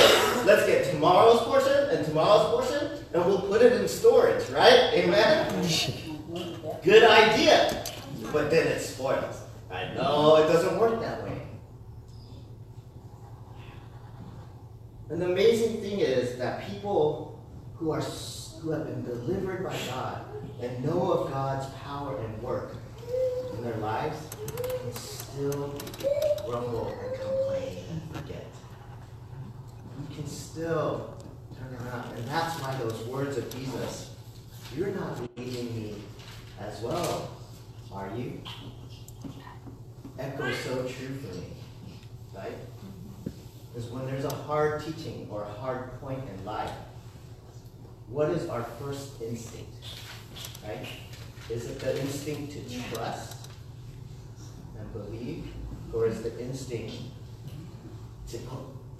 Let's 0.45 0.65
get 0.65 0.91
tomorrow's 0.91 1.41
portion 1.41 1.89
and 1.89 2.05
tomorrow's 2.05 2.49
portion, 2.49 2.89
and 3.13 3.25
we'll 3.25 3.41
put 3.41 3.61
it 3.61 3.73
in 3.73 3.87
storage, 3.87 4.49
right? 4.49 4.91
Amen? 4.93 5.63
Good 6.83 7.03
idea. 7.03 7.83
But 8.31 8.49
then 8.49 8.67
it 8.67 8.79
spoils. 8.79 9.41
I 9.69 9.93
know 9.93 10.37
it 10.37 10.51
doesn't 10.51 10.79
work 10.79 11.01
that 11.01 11.23
way. 11.23 11.41
And 15.09 15.21
the 15.21 15.25
amazing 15.25 15.81
thing 15.81 15.99
is 15.99 16.37
that 16.37 16.65
people 16.69 17.43
who 17.75 17.91
are 17.91 18.01
who 18.61 18.71
have 18.71 18.85
been 18.85 19.03
delivered 19.03 19.63
by 19.63 19.75
God 19.87 20.23
and 20.61 20.85
know 20.85 21.11
of 21.11 21.31
God's 21.31 21.65
power 21.83 22.17
and 22.19 22.41
work 22.43 22.75
in 23.53 23.63
their 23.63 23.77
lives 23.77 24.17
can 24.55 24.93
still 24.93 25.75
grumble 26.45 26.93
You 29.99 30.15
can 30.15 30.27
still 30.27 31.15
turn 31.57 31.87
around. 31.87 32.17
And 32.17 32.27
that's 32.27 32.59
why 32.61 32.75
those 32.75 33.05
words 33.07 33.37
of 33.37 33.49
Jesus, 33.55 34.15
you're 34.75 34.91
not 34.91 35.19
leading 35.37 35.75
me 35.75 35.95
as 36.59 36.81
well, 36.81 37.31
are 37.91 38.09
you? 38.15 38.41
Echo 40.19 40.51
so 40.53 40.75
true 40.83 41.15
for 41.15 41.35
me, 41.35 41.47
right? 42.35 42.57
Because 43.73 43.89
when 43.89 44.05
there's 44.05 44.25
a 44.25 44.33
hard 44.33 44.83
teaching 44.83 45.27
or 45.31 45.43
a 45.43 45.51
hard 45.53 45.99
point 46.01 46.21
in 46.27 46.45
life, 46.45 46.71
what 48.07 48.29
is 48.29 48.49
our 48.49 48.63
first 48.79 49.21
instinct? 49.21 49.73
Right? 50.67 50.85
Is 51.49 51.69
it 51.69 51.79
the 51.79 51.99
instinct 51.99 52.53
to 52.53 52.93
trust 52.93 53.47
and 54.77 54.93
believe? 54.93 55.45
Or 55.93 56.07
is 56.07 56.21
the 56.21 56.39
instinct 56.39 56.93
to, 58.29 58.37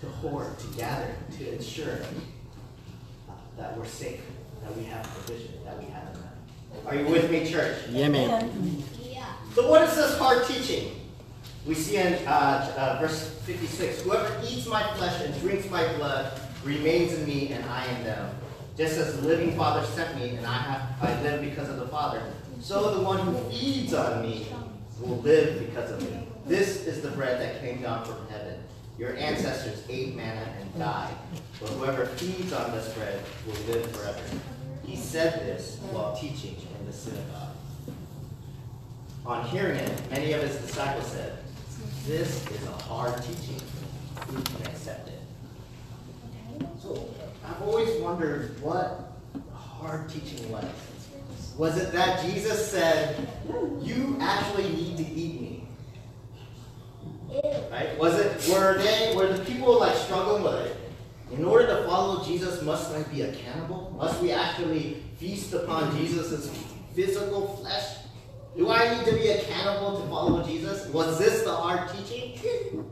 to 0.02 0.08
hoard, 0.08 0.58
to 0.60 0.68
gather, 0.78 1.14
to 1.38 1.54
ensure 1.54 2.00
that 3.58 3.78
we're 3.78 3.86
safe, 3.86 4.22
that 4.64 4.76
we 4.76 4.84
have 4.86 5.04
provision, 5.04 5.54
that 5.64 5.78
we 5.80 5.86
have 5.86 6.04
enough? 6.16 6.88
Are 6.88 6.96
you 6.96 7.06
with 7.06 7.30
me, 7.30 7.50
church? 7.50 7.78
Yeah, 7.90 8.10
man. 8.10 8.84
Yeah. 9.00 9.26
So 9.54 9.70
what 9.70 9.84
is 9.84 9.96
this 9.96 10.18
hard 10.18 10.46
teaching? 10.46 11.00
We 11.66 11.76
see 11.76 11.98
in 11.98 12.14
uh, 12.28 12.74
uh, 12.76 13.00
verse 13.00 13.30
56, 13.46 14.02
whoever 14.02 14.36
eats 14.44 14.66
my 14.66 14.82
flesh 14.96 15.22
and 15.24 15.40
drinks 15.42 15.70
my 15.70 15.86
blood 15.94 16.40
remains 16.64 17.14
in 17.14 17.26
me 17.28 17.50
and 17.50 17.64
I 17.66 17.86
in 17.86 18.04
them. 18.04 18.36
Just 18.78 18.98
as 18.98 19.20
the 19.20 19.28
living 19.28 19.56
Father 19.56 19.86
sent 19.86 20.18
me, 20.18 20.30
and 20.30 20.46
I 20.46 20.54
have 20.54 20.82
I 21.02 21.22
live 21.22 21.42
because 21.42 21.70
of 21.70 21.78
the 21.78 21.88
Father, 21.88 22.24
so 22.62 22.96
the 22.96 23.04
one 23.04 23.20
who 23.20 23.38
feeds 23.52 23.94
on 23.94 24.24
me 24.24 24.48
will 25.00 25.18
live 25.18 25.60
because 25.60 25.92
of 25.92 26.02
me. 26.02 26.26
This 26.48 26.88
is 26.88 27.02
the 27.02 27.10
bread 27.12 27.40
that 27.42 27.62
came 27.62 27.82
down 27.82 28.06
from 28.06 28.28
heaven. 28.30 28.61
Your 29.02 29.18
ancestors 29.18 29.84
ate 29.90 30.16
manna 30.16 30.48
and 30.62 30.78
died, 30.78 31.16
but 31.60 31.70
whoever 31.70 32.06
feeds 32.06 32.54
on 32.54 32.72
this 32.72 32.94
bread 32.94 33.20
will 33.48 33.56
live 33.74 33.90
forever. 33.96 34.22
He 34.86 34.96
said 34.96 35.40
this 35.40 35.80
while 35.90 36.16
teaching 36.16 36.56
in 36.80 36.86
the 36.86 36.94
synagogue. 36.94 37.56
On 39.26 39.44
hearing 39.48 39.78
it, 39.80 40.12
many 40.12 40.34
of 40.34 40.44
his 40.44 40.56
disciples 40.58 41.08
said, 41.08 41.40
This 42.06 42.46
is 42.52 42.68
a 42.68 42.72
hard 42.74 43.20
teaching. 43.24 43.60
Who 44.28 44.40
can 44.40 44.68
accept 44.68 45.08
it? 45.08 45.20
So 46.80 47.10
I've 47.44 47.62
always 47.64 48.00
wondered 48.02 48.62
what 48.62 49.14
hard 49.52 50.10
teaching 50.10 50.52
was. 50.52 50.64
Was 51.58 51.76
it 51.80 51.92
that 51.94 52.24
Jesus 52.24 52.70
said, 52.70 53.28
You 53.82 54.16
actually 54.22 54.70
need 54.70 54.98
to 54.98 55.04
eat? 55.08 55.41
Right? 57.72 57.98
Was 57.98 58.20
it 58.20 58.54
were 58.54 58.78
they 58.78 59.14
were 59.16 59.32
the 59.32 59.44
people 59.46 59.80
like 59.80 59.96
struggling 59.96 60.44
with 60.44 60.66
it? 60.66 60.78
In 61.32 61.46
order 61.46 61.68
to 61.68 61.84
follow 61.86 62.26
Jesus, 62.26 62.62
must 62.62 62.94
I 62.94 63.04
be 63.04 63.22
a 63.22 63.32
cannibal? 63.34 63.94
Must 63.98 64.22
we 64.22 64.32
actually 64.32 65.02
feast 65.18 65.54
upon 65.54 65.96
Jesus' 65.98 66.52
physical 66.94 67.56
flesh? 67.58 68.00
Do 68.58 68.70
I 68.70 68.98
need 68.98 69.06
to 69.06 69.14
be 69.14 69.30
a 69.30 69.42
cannibal 69.44 70.02
to 70.02 70.08
follow 70.10 70.44
Jesus? 70.44 70.88
Was 70.88 71.18
this 71.18 71.44
the 71.44 71.56
hard 71.56 71.90
teaching? 71.94 72.86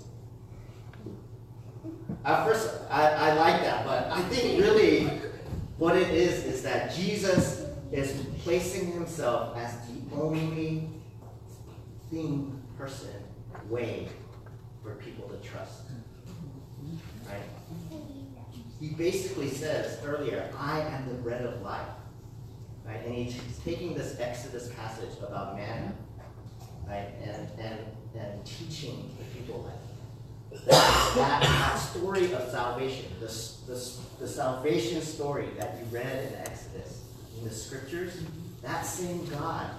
At 2.23 2.45
first, 2.45 2.81
I, 2.89 3.09
I 3.09 3.33
like 3.33 3.61
that, 3.61 3.85
but 3.85 4.09
I 4.09 4.21
think 4.29 4.61
really 4.61 5.05
what 5.77 5.97
it 5.97 6.09
is 6.11 6.45
is 6.45 6.63
that 6.63 6.93
Jesus 6.93 7.65
is 7.91 8.25
placing 8.43 8.93
himself 8.93 9.57
as 9.57 9.75
the 9.87 10.15
only 10.15 10.87
thing, 12.09 12.61
person, 12.77 13.09
way 13.69 14.07
for 14.89 14.95
people 15.03 15.29
to 15.29 15.37
trust. 15.47 15.83
Right? 17.27 17.41
He 18.79 18.89
basically 18.89 19.49
says 19.49 19.99
earlier, 20.05 20.49
I 20.57 20.81
am 20.81 21.07
the 21.07 21.15
bread 21.15 21.45
of 21.45 21.61
life. 21.61 21.87
Right? 22.85 23.05
And 23.05 23.13
he's 23.13 23.39
taking 23.63 23.93
this 23.93 24.19
Exodus 24.19 24.71
passage 24.73 25.11
about 25.21 25.55
manna, 25.55 25.93
right? 26.87 27.09
And 27.23 27.47
and 27.59 27.79
and 28.19 28.45
teaching 28.45 29.15
the 29.19 29.39
people 29.39 29.63
that 29.63 30.65
that, 30.65 31.11
that, 31.15 31.41
that 31.43 31.75
story 31.75 32.33
of 32.33 32.49
salvation, 32.49 33.05
this, 33.19 33.61
this, 33.67 34.01
the 34.19 34.27
salvation 34.27 34.99
story 35.01 35.47
that 35.59 35.77
you 35.77 35.85
read 35.95 36.27
in 36.27 36.39
Exodus, 36.39 37.03
in 37.37 37.47
the 37.47 37.53
scriptures, 37.53 38.19
that 38.63 38.81
same 38.83 39.25
God, 39.27 39.69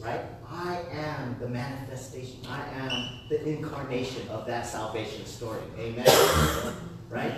right? 0.00 0.20
I 0.48 0.82
am 0.92 1.36
the 1.40 1.48
manifestation. 1.48 2.40
I 2.48 2.62
am 2.78 3.08
the 3.28 3.46
incarnation 3.48 4.28
of 4.28 4.46
that 4.46 4.66
salvation 4.66 5.24
story. 5.26 5.60
Amen. 5.78 6.06
right? 7.10 7.34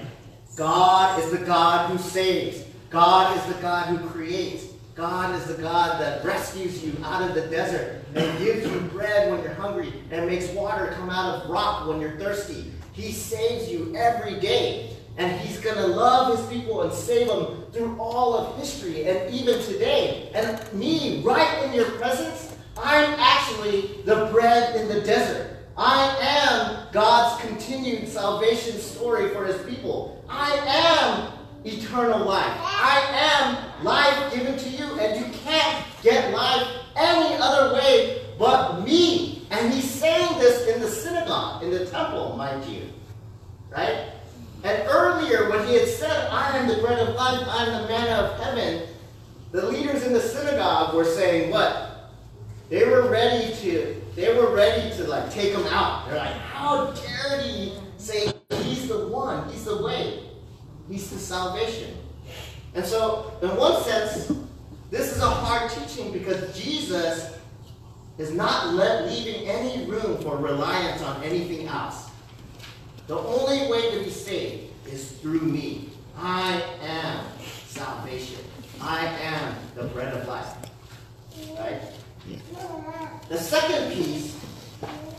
God 0.56 1.22
is 1.22 1.30
the 1.30 1.44
God 1.44 1.90
who 1.90 1.99
saves. 1.99 2.64
God 2.90 3.37
is 3.37 3.54
the 3.54 3.61
God 3.62 3.87
who 3.88 4.08
creates. 4.08 4.66
God 4.94 5.34
is 5.34 5.46
the 5.46 5.62
God 5.62 6.00
that 6.00 6.22
rescues 6.25 6.84
you 6.84 6.94
out 7.02 7.22
of 7.22 7.34
the 7.34 7.46
desert 7.49 8.04
and 8.14 8.38
gives 8.38 8.70
you 8.70 8.80
bread 8.92 9.30
when 9.30 9.42
you're 9.42 9.54
hungry 9.54 9.92
and 10.11 10.26
makes 10.26 10.49
water 10.50 10.92
come 10.96 11.08
out 11.08 11.42
of 11.42 11.50
rock 11.50 11.88
when 11.88 12.00
you're 12.00 12.18
thirsty. 12.18 12.70
He 12.92 13.11
saves 13.11 13.70
you 13.70 13.94
every 13.96 14.38
day. 14.38 14.96
And 15.16 15.40
he's 15.40 15.61
going 15.61 15.76
to 15.76 15.87
love 15.87 16.38
his 16.38 16.47
people 16.47 16.83
and 16.83 16.92
save 16.92 17.28
them 17.28 17.64
through 17.73 17.97
all 17.99 18.35
of 18.35 18.59
history 18.59 19.04
and 19.04 19.33
even 19.35 19.62
today. 19.62 20.31
And 20.35 20.73
me, 20.73 21.23
right 21.23 21.64
in 21.64 21.75
your 21.75 21.90
presence, 21.92 22.54
I'm 22.76 23.14
actually 23.19 24.02
the 24.04 24.28
bread 24.33 24.76
in 24.76 24.88
the 24.88 25.02
desert. 25.02 25.59
I 25.76 26.16
am 26.21 26.92
God's 26.92 27.42
continued 27.42 28.09
salvation 28.09 28.78
story 28.78 29.28
for 29.31 29.45
his 29.45 29.61
people. 29.62 30.25
I 30.28 30.52
am 30.66 31.33
eternal 31.64 32.26
life. 32.26 32.59
I 32.61 33.02
am 33.12 33.85
life 33.85 34.35
given 34.35 34.57
to 34.59 34.69
you, 34.69 34.99
and 34.99 35.21
you 35.21 35.33
can't 35.45 35.85
get 36.02 36.33
life 36.33 36.66
any 36.97 37.37
other 37.38 37.75
way 37.75 38.23
but 38.38 38.85
me. 38.85 39.47
And 39.50 39.73
he's 39.73 39.88
saying 39.88 40.38
this 40.38 40.66
in 40.69 40.81
the 40.81 40.88
synagogue, 40.88 41.62
in 41.62 41.71
the 41.71 41.87
temple, 41.87 42.35
mind 42.37 42.64
you. 42.64 42.88
Right? 43.71 44.09
And 44.64 44.88
earlier, 44.88 45.50
when 45.50 45.66
he 45.66 45.75
had 45.75 45.88
said, 45.88 46.28
I 46.31 46.57
am 46.57 46.69
the 46.69 46.76
bread 46.76 46.99
of 47.00 47.14
life, 47.14 47.47
I 47.49 47.64
am 47.64 47.83
the 47.83 47.88
manna 47.88 48.28
of 48.28 48.40
heaven, 48.40 48.88
the 49.50 49.66
leaders 49.66 50.04
in 50.04 50.12
the 50.12 50.21
synagogue 50.21 50.95
were 50.95 51.04
saying 51.04 51.50
what? 51.50 52.11
They 52.71 52.85
were 52.85 53.09
ready 53.11 53.54
to, 53.57 54.00
they 54.14 54.35
were 54.35 54.54
ready 54.54 54.95
to 54.97 55.04
like 55.04 55.31
take 55.31 55.52
him 55.52 55.66
out. 55.66 56.07
They're 56.07 56.16
like, 56.16 56.33
how 56.33 56.92
dare 56.92 57.42
he 57.42 57.75
say 57.99 58.33
he's 58.62 58.88
the 58.88 59.09
one, 59.09 59.49
he's 59.50 59.64
the 59.64 59.83
way, 59.83 60.23
he's 60.88 61.11
the 61.11 61.19
salvation. 61.19 61.97
And 62.75 62.87
so, 62.87 63.37
in 63.42 63.54
one 63.57 63.83
sense, 63.83 64.33
this 64.90 65.14
is 65.14 65.23
a 65.23 65.28
hard 65.28 65.71
teaching 65.71 66.12
because 66.12 66.59
Jesus 66.59 67.37
is 68.16 68.33
not 68.33 68.75
leaving 68.75 69.47
any 69.49 69.85
room 69.87 70.19
for 70.23 70.37
reliance 70.37 71.02
on 71.02 71.23
anything 71.23 71.66
else. 71.66 72.12
The 73.06 73.18
only 73.18 73.71
way 73.71 73.90
to 73.90 74.04
be 74.04 74.11
saved 74.11 74.73
is 74.87 75.12
through 75.12 75.40
me. 75.40 75.90
I 76.16 76.62
am 76.82 77.25
salvation. 77.66 78.40
I 78.80 79.06
am 79.06 79.54
the 79.75 79.85
bread 79.85 80.14
of 80.14 80.28
life. 80.28 80.56
Right? 81.59 81.80
The 83.28 83.38
second 83.38 83.92
piece, 83.92 84.38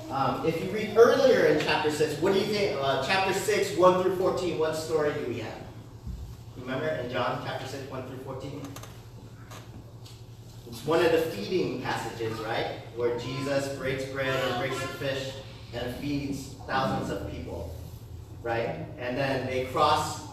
um, 0.10 0.46
if 0.46 0.64
you 0.64 0.70
read 0.72 0.96
earlier 0.96 1.48
in 1.48 1.60
chapter 1.60 1.92
6, 1.92 2.22
what 2.22 2.34
do 2.34 2.40
you 2.40 2.46
think? 2.46 2.78
Uh, 2.80 3.04
chapter 3.06 3.34
6, 3.34 3.78
1 3.78 4.04
through 4.04 4.16
14, 4.16 4.60
what 4.60 4.76
story 4.76 5.14
do 5.14 5.26
we 5.28 5.40
have? 5.40 5.58
Remember 6.58 6.88
in 6.88 7.12
John 7.12 7.42
chapter 7.46 7.68
6, 7.68 7.90
1 7.90 8.08
through 8.08 8.18
14? 8.20 8.62
It's 10.68 10.86
one 10.86 11.04
of 11.04 11.12
the 11.12 11.20
feeding 11.20 11.82
passages, 11.82 12.38
right? 12.40 12.80
Where 12.96 13.18
Jesus 13.20 13.76
breaks 13.78 14.06
bread 14.06 14.34
and 14.46 14.60
breaks 14.60 14.80
the 14.80 14.88
fish 14.88 15.34
and 15.76 15.96
feeds 15.96 16.56
thousands 16.68 17.10
of 17.10 17.30
people, 17.32 17.74
right? 18.42 18.86
And 19.00 19.18
then 19.18 19.46
they 19.48 19.66
cross 19.66 20.28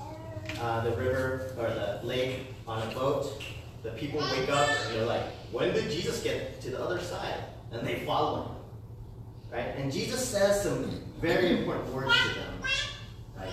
uh, 0.60 0.82
the 0.82 0.90
river 0.92 1.52
or 1.58 1.68
the 1.68 2.00
lake 2.06 2.46
on 2.66 2.86
a 2.86 2.94
boat. 2.94 3.42
The 3.82 3.90
people 3.90 4.20
wake 4.20 4.50
up 4.50 4.68
and 4.68 4.94
they're 4.94 5.06
like, 5.06 5.22
when 5.52 5.72
did 5.72 5.90
Jesus 5.90 6.22
get 6.22 6.60
to 6.62 6.70
the 6.70 6.80
other 6.80 7.00
side? 7.00 7.44
And 7.72 7.86
they 7.86 8.00
follow 8.00 8.42
him, 8.42 8.52
right? 9.52 9.76
And 9.76 9.92
Jesus 9.92 10.26
says 10.26 10.62
some 10.62 11.02
very 11.20 11.58
important 11.58 11.92
words 11.92 12.14
to 12.28 12.34
them, 12.40 12.62
right? 13.38 13.48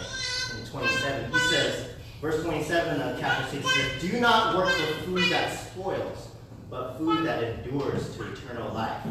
In 0.60 0.66
27, 0.66 1.32
he 1.32 1.40
says, 1.40 1.90
verse 2.22 2.44
27 2.44 3.02
of 3.02 3.20
chapter 3.20 3.50
6 3.50 3.76
says, 3.76 4.02
Do 4.02 4.20
not 4.20 4.58
work 4.58 4.70
for 4.70 4.94
food 5.04 5.32
that 5.32 5.58
spoils, 5.58 6.30
but 6.70 6.98
food 6.98 7.26
that 7.26 7.44
endures 7.44 8.16
to 8.18 8.32
eternal 8.34 8.74
life, 8.74 9.02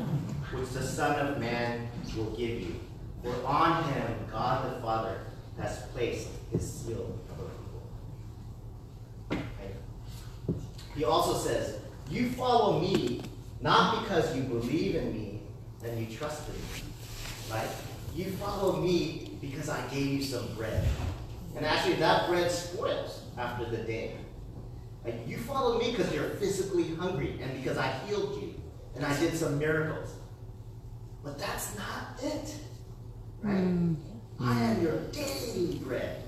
which 0.52 0.68
the 0.70 0.82
Son 0.82 1.26
of 1.26 1.38
Man 1.38 1.88
will 2.14 2.30
give 2.36 2.60
you. 2.60 2.76
For 3.22 3.34
on 3.44 3.84
him 3.84 4.06
God 4.30 4.76
the 4.76 4.80
Father 4.80 5.20
has 5.58 5.78
placed 5.94 6.28
his 6.52 6.70
seal 6.70 7.18
of 7.30 7.38
approval. 7.38 7.88
Right? 9.30 9.74
He 10.94 11.04
also 11.04 11.36
says, 11.36 11.80
You 12.10 12.30
follow 12.30 12.80
me 12.80 13.22
not 13.60 14.02
because 14.02 14.36
you 14.36 14.42
believe 14.42 14.94
in 14.94 15.12
me 15.12 15.40
and 15.84 15.98
you 15.98 16.16
trust 16.16 16.48
in 16.48 16.54
me. 16.54 16.92
Right? 17.50 17.68
You 18.14 18.32
follow 18.32 18.76
me 18.80 19.36
because 19.40 19.68
I 19.68 19.86
gave 19.88 20.06
you 20.06 20.22
some 20.22 20.54
bread. 20.54 20.86
And 21.56 21.64
actually, 21.64 21.94
that 21.96 22.28
bread 22.28 22.50
spoils 22.50 23.22
after 23.38 23.64
the 23.64 23.78
day. 23.78 24.16
Like, 25.04 25.26
you 25.26 25.38
follow 25.38 25.78
me 25.78 25.92
because 25.92 26.12
you're 26.12 26.30
physically 26.30 26.94
hungry 26.96 27.38
and 27.40 27.52
because 27.62 27.78
I 27.78 27.92
healed 28.06 28.42
you 28.42 28.54
and 28.94 29.04
I 29.04 29.18
did 29.18 29.36
some 29.36 29.58
miracles. 29.58 30.15
But 31.26 31.40
that's 31.40 31.76
not 31.76 32.22
it. 32.22 32.54
Right? 33.42 33.56
Mm. 33.56 33.96
I 34.40 34.62
am 34.62 34.80
your 34.80 34.98
daily 35.10 35.78
bread. 35.78 36.22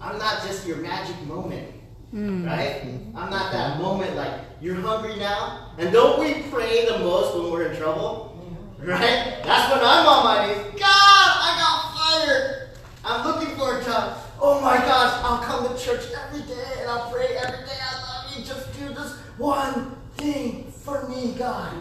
I'm 0.00 0.18
not 0.18 0.42
just 0.46 0.66
your 0.66 0.78
magic 0.78 1.20
moment. 1.26 1.68
Mm. 2.14 2.46
Right? 2.46 2.82
I'm 3.14 3.28
not 3.28 3.52
that 3.52 3.78
moment 3.78 4.16
like, 4.16 4.40
you're 4.62 4.76
hungry 4.76 5.16
now? 5.16 5.74
And 5.76 5.92
don't 5.92 6.18
we 6.18 6.44
pray 6.50 6.86
the 6.86 6.98
most 7.00 7.36
when 7.36 7.52
we're 7.52 7.70
in 7.70 7.76
trouble? 7.76 8.24
Right? 8.78 9.42
That's 9.44 9.70
when 9.70 9.84
I'm 9.84 10.06
on 10.06 10.24
my 10.24 10.46
knees. 10.46 10.80
God, 10.80 11.28
I 11.44 11.50
got 11.60 12.24
fired. 12.24 12.70
I'm 13.04 13.26
looking 13.26 13.54
for 13.54 13.80
a 13.80 13.84
job. 13.84 14.16
Oh 14.40 14.62
my 14.62 14.78
gosh, 14.78 15.20
I'll 15.24 15.42
come 15.42 15.68
to 15.68 15.76
church 15.76 16.06
every 16.24 16.40
day 16.46 16.80
and 16.80 16.88
I'll 16.88 17.10
pray 17.12 17.36
every 17.36 17.66
day. 17.66 17.78
I 17.82 18.24
love 18.24 18.34
you. 18.34 18.44
Just 18.46 18.72
do 18.78 18.88
this 18.94 19.12
one 19.36 19.94
thing 20.16 20.67
for 20.88 21.08
me, 21.08 21.34
God. 21.38 21.74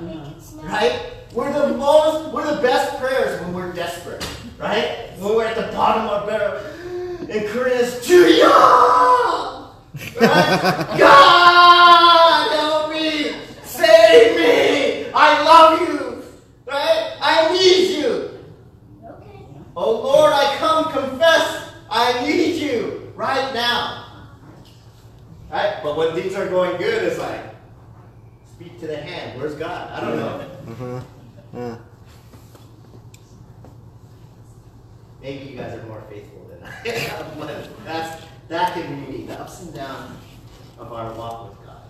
Right? 0.64 1.14
We're 1.34 1.54
the 1.54 1.78
most, 1.78 2.34
we're 2.34 2.56
the 2.56 2.62
best 2.62 3.00
prayers 3.00 3.42
when 3.42 3.54
we're 3.54 3.72
desperate. 3.74 4.28
Right? 4.58 5.12
When 5.18 5.36
we're 5.36 5.46
at 5.46 5.56
the 5.56 5.72
bottom 5.76 6.06
of 6.06 6.12
our 6.12 6.28
barrel. 6.28 6.64
And 7.30 7.48
Korean 7.48 7.80
is 7.80 8.06
Julia! 8.06 8.48
Right? 10.20 10.96
God, 10.98 12.52
help 12.52 12.92
me! 12.92 13.36
Save 13.64 14.38
me! 14.38 15.12
I 15.14 15.44
love 15.44 15.82
you! 15.82 16.24
Right? 16.66 17.18
I 17.22 17.54
need 17.54 17.98
you! 17.98 18.40
Okay. 19.04 19.44
Oh 19.76 19.92
Lord, 19.92 20.34
I 20.34 20.56
come 20.58 20.92
confess 20.92 21.72
I 21.90 22.26
need 22.26 22.62
you 22.62 23.12
right 23.16 23.54
now. 23.54 24.06
Right? 25.50 25.80
But 25.82 25.98
when 25.98 26.14
things 26.14 26.36
are 26.36 26.48
going 26.48 26.78
good, 26.78 27.04
it's 27.04 27.18
like, 27.18 27.47
speak 28.58 28.80
to 28.80 28.88
the 28.88 28.98
hand. 28.98 29.40
Where's 29.40 29.54
God? 29.54 29.92
I 29.92 30.02
don't 30.02 30.18
know. 30.18 30.72
Uh-huh. 30.72 31.02
Yeah. 31.54 31.78
Maybe 35.22 35.52
you 35.52 35.58
guys 35.58 35.78
are 35.78 35.84
more 35.84 36.02
faithful 36.10 36.50
than 36.50 36.64
I 36.64 36.90
am, 36.90 37.40
but 37.40 37.86
that's 37.86 38.24
that 38.48 38.74
can 38.74 39.06
be 39.06 39.24
the 39.24 39.40
ups 39.40 39.62
and 39.62 39.76
downs 39.76 40.20
of 40.80 40.92
our 40.92 41.14
walk 41.14 41.50
with 41.50 41.68
God. 41.68 41.84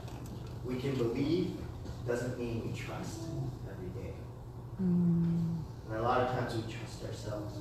We 0.65 0.75
can 0.75 0.95
believe 0.95 1.53
doesn't 2.05 2.37
mean 2.37 2.63
we 2.65 2.77
trust 2.77 3.19
every 3.69 4.01
day. 4.01 4.13
And 4.79 5.63
a 5.93 6.01
lot 6.01 6.21
of 6.21 6.31
times 6.31 6.55
we 6.55 6.61
trust 6.73 7.03
ourselves. 7.05 7.53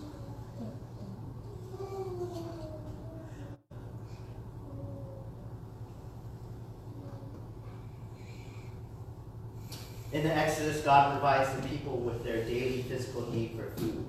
In 10.12 10.22
the 10.22 10.34
Exodus, 10.34 10.82
God 10.82 11.12
provides 11.12 11.54
the 11.54 11.68
people 11.68 11.96
with 11.96 12.22
their 12.22 12.44
daily 12.44 12.82
physical 12.82 13.30
need 13.32 13.56
for 13.56 13.70
food, 13.80 14.06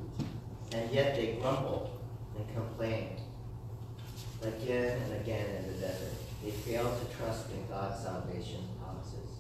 and 0.72 0.92
yet 0.92 1.16
they 1.16 1.38
grumble 1.42 2.00
and 2.38 2.48
complain 2.54 3.18
again 4.44 5.02
and 5.02 5.22
again 5.22 5.46
in 5.56 5.68
the 5.68 5.80
desert. 5.80 6.14
They 6.44 6.52
fail 6.52 6.86
to 6.86 7.18
trust 7.18 7.50
in 7.50 7.68
God's 7.68 8.04
salvation 8.04 8.68
promises. 8.80 9.40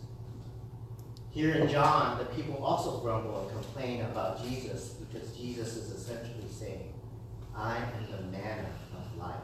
Here 1.30 1.54
in 1.54 1.70
John, 1.70 2.18
the 2.18 2.26
people 2.26 2.64
also 2.66 3.00
grumble 3.02 3.42
and 3.42 3.52
complain 3.52 4.02
about 4.02 4.44
Jesus 4.44 4.90
because 4.90 5.38
Jesus 5.38 5.76
is 5.76 5.92
essentially 5.92 6.50
saying, 6.50 6.92
I 7.56 7.78
am 7.78 8.12
the 8.12 8.24
manna 8.36 8.70
of 8.98 9.18
life, 9.18 9.36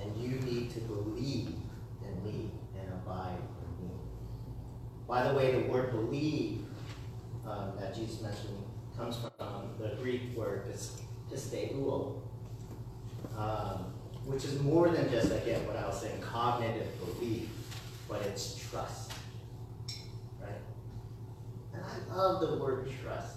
and 0.00 0.16
you 0.16 0.40
need 0.40 0.70
to 0.72 0.80
believe 0.80 1.54
in 2.02 2.24
me 2.24 2.50
and 2.78 2.90
abide. 2.94 3.38
By 5.06 5.28
the 5.28 5.34
way, 5.34 5.52
the 5.52 5.70
word 5.70 5.90
believe 5.90 6.64
um, 7.46 7.72
that 7.78 7.94
Jesus 7.94 8.20
mentioned 8.22 8.64
comes 8.96 9.18
from 9.18 9.74
the 9.78 9.96
Greek 10.00 10.36
word 10.36 10.66
pis- 10.70 11.00
pisteuo, 11.30 12.22
um, 13.36 13.92
which 14.24 14.44
is 14.44 14.60
more 14.60 14.88
than 14.88 15.10
just, 15.10 15.30
again, 15.30 15.66
what 15.66 15.76
I 15.76 15.86
was 15.86 16.00
saying, 16.00 16.20
cognitive 16.20 16.88
belief, 16.98 17.48
but 18.08 18.22
it's 18.22 18.56
trust. 18.70 19.12
Right? 20.40 20.50
And 21.74 21.82
I 21.84 22.14
love 22.14 22.40
the 22.40 22.56
word 22.56 22.90
trust 23.02 23.36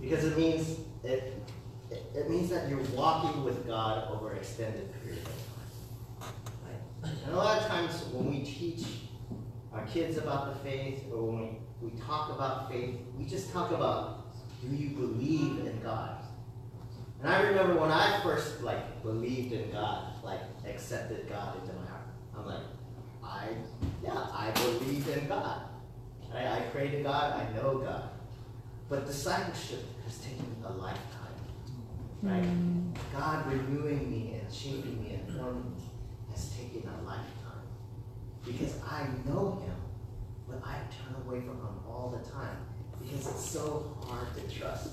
because 0.00 0.24
it 0.24 0.38
means 0.38 0.78
it, 1.02 1.42
it, 1.90 2.04
it 2.14 2.30
means 2.30 2.50
that 2.50 2.68
you're 2.68 2.82
walking 2.94 3.42
with 3.42 3.66
God 3.66 4.08
over 4.10 4.34
extended 4.34 4.92
period 5.02 5.22
of 5.26 5.32
time. 6.20 6.34
Right? 6.64 7.12
And 7.24 7.32
a 7.32 7.36
lot 7.36 7.58
of 7.58 7.66
times 7.66 8.04
when 8.12 8.30
we 8.30 8.44
teach 8.44 8.84
our 9.72 9.86
kids 9.86 10.16
about 10.18 10.52
the 10.52 10.68
faith 10.68 11.04
or 11.12 11.30
when 11.30 11.40
we, 11.80 11.88
we 11.90 12.00
talk 12.00 12.30
about 12.30 12.70
faith, 12.70 12.96
we 13.16 13.24
just 13.24 13.52
talk 13.52 13.70
about 13.70 14.16
do 14.60 14.76
you 14.76 14.90
believe 14.90 15.66
in 15.66 15.80
God? 15.82 16.16
And 17.20 17.28
I 17.28 17.42
remember 17.42 17.80
when 17.80 17.90
I 17.90 18.22
first 18.22 18.62
like 18.62 19.02
believed 19.02 19.52
in 19.52 19.70
God, 19.70 20.12
like 20.22 20.40
accepted 20.66 21.28
God 21.28 21.60
into 21.60 21.74
my 21.74 21.86
heart. 21.86 22.02
I'm 22.36 22.46
like, 22.46 22.62
I 23.22 23.48
yeah, 24.02 24.26
I 24.32 24.50
believe 24.52 25.08
in 25.08 25.28
God. 25.28 25.62
I, 26.34 26.46
I 26.46 26.60
pray 26.72 26.90
to 26.90 27.02
God, 27.02 27.34
I 27.34 27.56
know 27.56 27.78
God. 27.78 28.10
But 28.88 29.06
discipleship 29.06 29.84
has 30.04 30.18
taken 30.18 30.56
a 30.64 30.72
lifetime. 30.72 31.20
Right? 32.22 32.42
Mm. 32.42 32.94
God 33.12 33.46
renewing 33.46 34.10
me 34.10 34.40
and 34.40 34.52
shaping 34.52 35.02
me 35.02 35.14
and 35.14 35.38
forming 35.38 35.70
me 35.74 35.90
has 36.30 36.50
taken 36.50 36.88
a 36.88 37.02
lifetime. 37.06 37.39
Because 38.44 38.74
I 38.82 39.06
know 39.26 39.62
him, 39.64 39.74
but 40.48 40.62
I 40.64 40.76
turn 40.90 41.14
away 41.26 41.40
from 41.40 41.56
him 41.56 41.80
all 41.88 42.16
the 42.16 42.30
time. 42.30 42.56
Because 43.00 43.26
it's 43.26 43.50
so 43.50 43.96
hard 44.06 44.28
to 44.34 44.58
trust. 44.58 44.90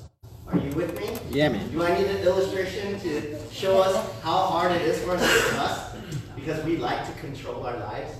Are 0.47 0.57
you 0.57 0.69
with 0.71 0.97
me? 0.97 1.09
Yeah, 1.29 1.49
man. 1.49 1.69
Do 1.71 1.83
I 1.83 1.97
need 1.97 2.07
an 2.07 2.19
illustration 2.19 2.99
to 3.01 3.39
show 3.51 3.81
us 3.81 3.95
how 4.21 4.45
hard 4.45 4.71
it 4.71 4.81
is 4.83 5.01
for 5.03 5.11
us 5.11 5.21
to 5.21 5.55
trust? 5.55 5.95
Because 6.35 6.63
we 6.63 6.77
like 6.77 7.05
to 7.05 7.19
control 7.19 7.65
our 7.65 7.77
lives. 7.77 8.13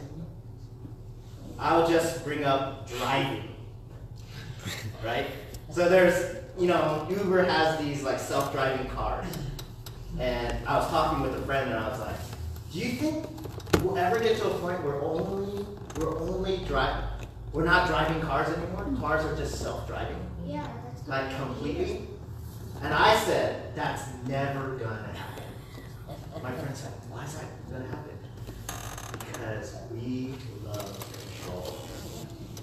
I'll 1.57 1.87
just 1.87 2.23
bring 2.23 2.43
up 2.43 2.89
driving. 2.89 3.55
Right? 5.03 5.27
So 5.71 5.87
there's, 5.87 6.35
you 6.59 6.67
know, 6.67 7.07
Uber 7.09 7.45
has 7.45 7.79
these 7.79 8.03
like 8.03 8.19
self-driving 8.19 8.87
cars. 8.89 9.25
And 10.19 10.67
I 10.67 10.77
was 10.77 10.87
talking 10.89 11.21
with 11.21 11.35
a 11.35 11.41
friend 11.45 11.69
and 11.69 11.79
I 11.79 11.87
was 11.89 11.99
like, 11.99 12.15
do 12.73 12.79
you 12.79 12.91
think 12.93 13.36
we'll 13.83 13.97
ever 13.97 14.19
get 14.19 14.37
to 14.37 14.47
a 14.47 14.59
point 14.59 14.83
where 14.83 15.01
only 15.01 15.65
we're 15.97 16.19
only 16.19 16.57
driving 16.65 17.07
we're 17.53 17.65
not 17.65 17.87
driving 17.87 18.21
cars 18.21 18.49
anymore? 18.49 18.85
Cars 18.99 19.25
are 19.25 19.35
just 19.35 19.59
self-driving? 19.61 20.17
Yeah, 20.45 20.67
that's 20.93 21.07
Like 21.07 21.35
completely? 21.37 22.01
And 22.83 22.93
I 22.93 23.15
said, 23.15 23.75
that's 23.75 24.03
never 24.27 24.75
gonna 24.77 25.11
happen. 25.13 25.43
My 26.43 26.51
friend 26.51 26.77
said, 26.77 26.91
why 27.09 27.25
is 27.25 27.33
that 27.33 27.45
gonna 27.71 27.87
happen? 27.87 28.17
Because 29.19 29.75
we 29.91 30.35
love 30.63 31.39
control. 31.41 31.77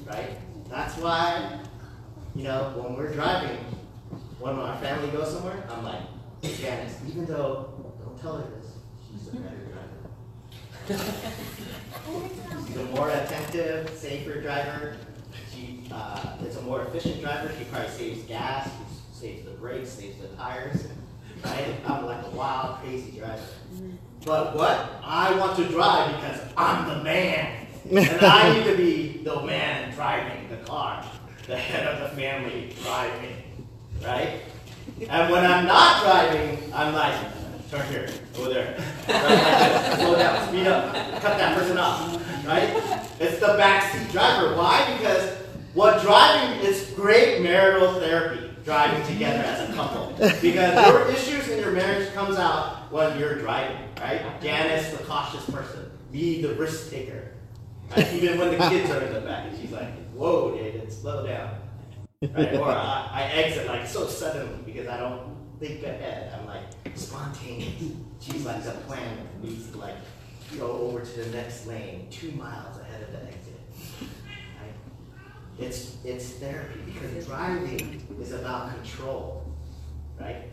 Right? 0.07 0.38
That's 0.68 0.96
why, 0.98 1.59
you 2.37 2.44
know, 2.44 2.72
when 2.77 2.94
we're 2.94 3.12
driving, 3.12 3.59
when 4.38 4.55
our 4.57 4.77
family 4.79 5.09
goes 5.09 5.33
somewhere, 5.33 5.64
I'm 5.68 5.83
like, 5.83 6.03
Janice, 6.42 6.98
even 7.09 7.27
though, 7.27 7.94
don't 8.00 8.20
tell 8.20 8.37
her 8.37 8.48
this, 8.61 8.74
she's 9.11 9.29
a 9.29 9.37
better 9.37 9.57
driver. 9.57 9.88
She's 10.87 12.77
a 12.77 12.85
more 12.94 13.09
attentive, 13.09 13.88
safer 13.97 14.40
driver. 14.42 14.97
She 15.51 15.88
uh, 15.90 16.37
a 16.40 16.62
more 16.62 16.83
efficient 16.83 17.23
driver. 17.23 17.51
She 17.59 17.64
probably 17.64 17.88
saves 17.88 18.25
gas, 18.25 18.68
she 18.68 19.18
saves 19.18 19.44
the 19.44 19.53
brakes, 19.53 19.88
saves 19.88 20.18
the 20.20 20.29
tires. 20.37 20.87
Right? 21.42 21.75
I'm 21.87 22.05
like 22.05 22.25
a 22.27 22.31
wild, 22.31 22.81
crazy 22.81 23.12
driver. 23.18 23.42
But 24.27 24.55
what? 24.55 25.01
I 25.03 25.35
want 25.38 25.57
to 25.57 25.68
drive 25.68 26.14
because 26.16 26.40
I'm 26.57 26.88
the 26.88 27.03
man. 27.03 27.66
And 27.90 28.23
I 28.23 28.53
need 28.53 28.64
to 28.64 28.77
be 28.77 29.23
the 29.25 29.42
man 29.42 29.94
driving 29.94 30.49
the 30.51 30.57
car, 30.64 31.05
the 31.47 31.57
head 31.57 31.87
of 31.87 32.11
the 32.11 32.16
family 32.16 32.75
driving. 32.83 33.42
Right? 34.03 34.40
And 35.09 35.33
when 35.33 35.44
I'm 35.44 35.66
not 35.66 36.03
driving, 36.03 36.73
I'm 36.75 36.94
like, 36.94 37.16
turn 37.75 37.89
here, 37.89 38.09
over 38.39 38.49
there. 38.51 38.77
Slow 39.97 40.17
down, 40.17 40.49
speed 40.49 40.67
up, 40.67 40.93
cut 41.21 41.39
that 41.39 41.59
person 41.59 41.79
off. 41.79 42.47
Right? 42.47 42.71
It's 43.21 43.41
the 43.41 43.47
backseat 43.59 44.13
driver. 44.13 44.57
Why? 44.57 44.97
Because 44.97 45.37
what 45.73 46.03
driving 46.03 46.61
is 46.61 46.93
great 46.95 47.43
marital 47.43 47.95
therapy, 47.95 48.51
driving 48.65 49.05
together 49.07 49.43
as 49.45 49.69
a 49.69 49.73
couple. 49.73 50.15
Because 50.41 50.87
your 50.87 51.09
issues 51.09 51.49
in 51.49 51.61
your 51.61 51.73
marriage 51.73 52.13
comes 52.15 52.37
out 52.37 52.93
when 52.93 53.19
you're 53.19 53.37
driving, 53.37 53.79
right? 54.01 54.41
Janice, 54.41 54.91
the 54.97 55.03
cautious 55.05 55.45
person. 55.51 55.91
Me, 56.13 56.43
the 56.43 56.55
risk 56.55 56.91
taker. 56.91 57.33
Right? 57.97 58.13
Even 58.15 58.39
when 58.39 58.51
the 58.53 58.69
kids 58.69 58.91
are 58.91 59.03
in 59.03 59.13
the 59.13 59.21
back, 59.21 59.49
and 59.49 59.61
she's 59.61 59.73
like, 59.73 59.93
whoa, 60.13 60.57
David, 60.57 60.93
slow 60.93 61.27
down. 61.27 61.59
Right? 62.23 62.55
Or 62.55 62.71
I, 62.71 63.11
I 63.13 63.23
exit 63.35 63.67
like 63.67 63.87
so 63.87 64.07
suddenly 64.07 64.59
because 64.65 64.87
I 64.87 64.99
don't 64.99 65.34
think 65.64 65.83
ahead. 65.85 66.33
I'm 66.38 66.46
like 66.46 66.96
spontaneous. 66.96 67.92
She's 68.20 68.44
like 68.44 68.62
the 68.64 68.72
plan 68.72 69.18
needs 69.42 69.70
to 69.70 69.79
like 69.79 69.96
go 70.59 70.70
over 70.72 71.00
to 71.00 71.20
the 71.22 71.37
next 71.37 71.66
lane 71.66 72.09
two 72.11 72.33
miles 72.33 72.79
ahead 72.79 73.03
of 73.03 73.12
the 73.12 73.22
exit. 73.27 73.61
Right? 74.61 74.74
It's 75.59 75.96
it's 76.05 76.31
therapy 76.33 76.81
because 76.87 77.27
driving 77.27 78.03
is 78.20 78.33
about 78.33 78.74
control, 78.74 79.44
right? 80.20 80.44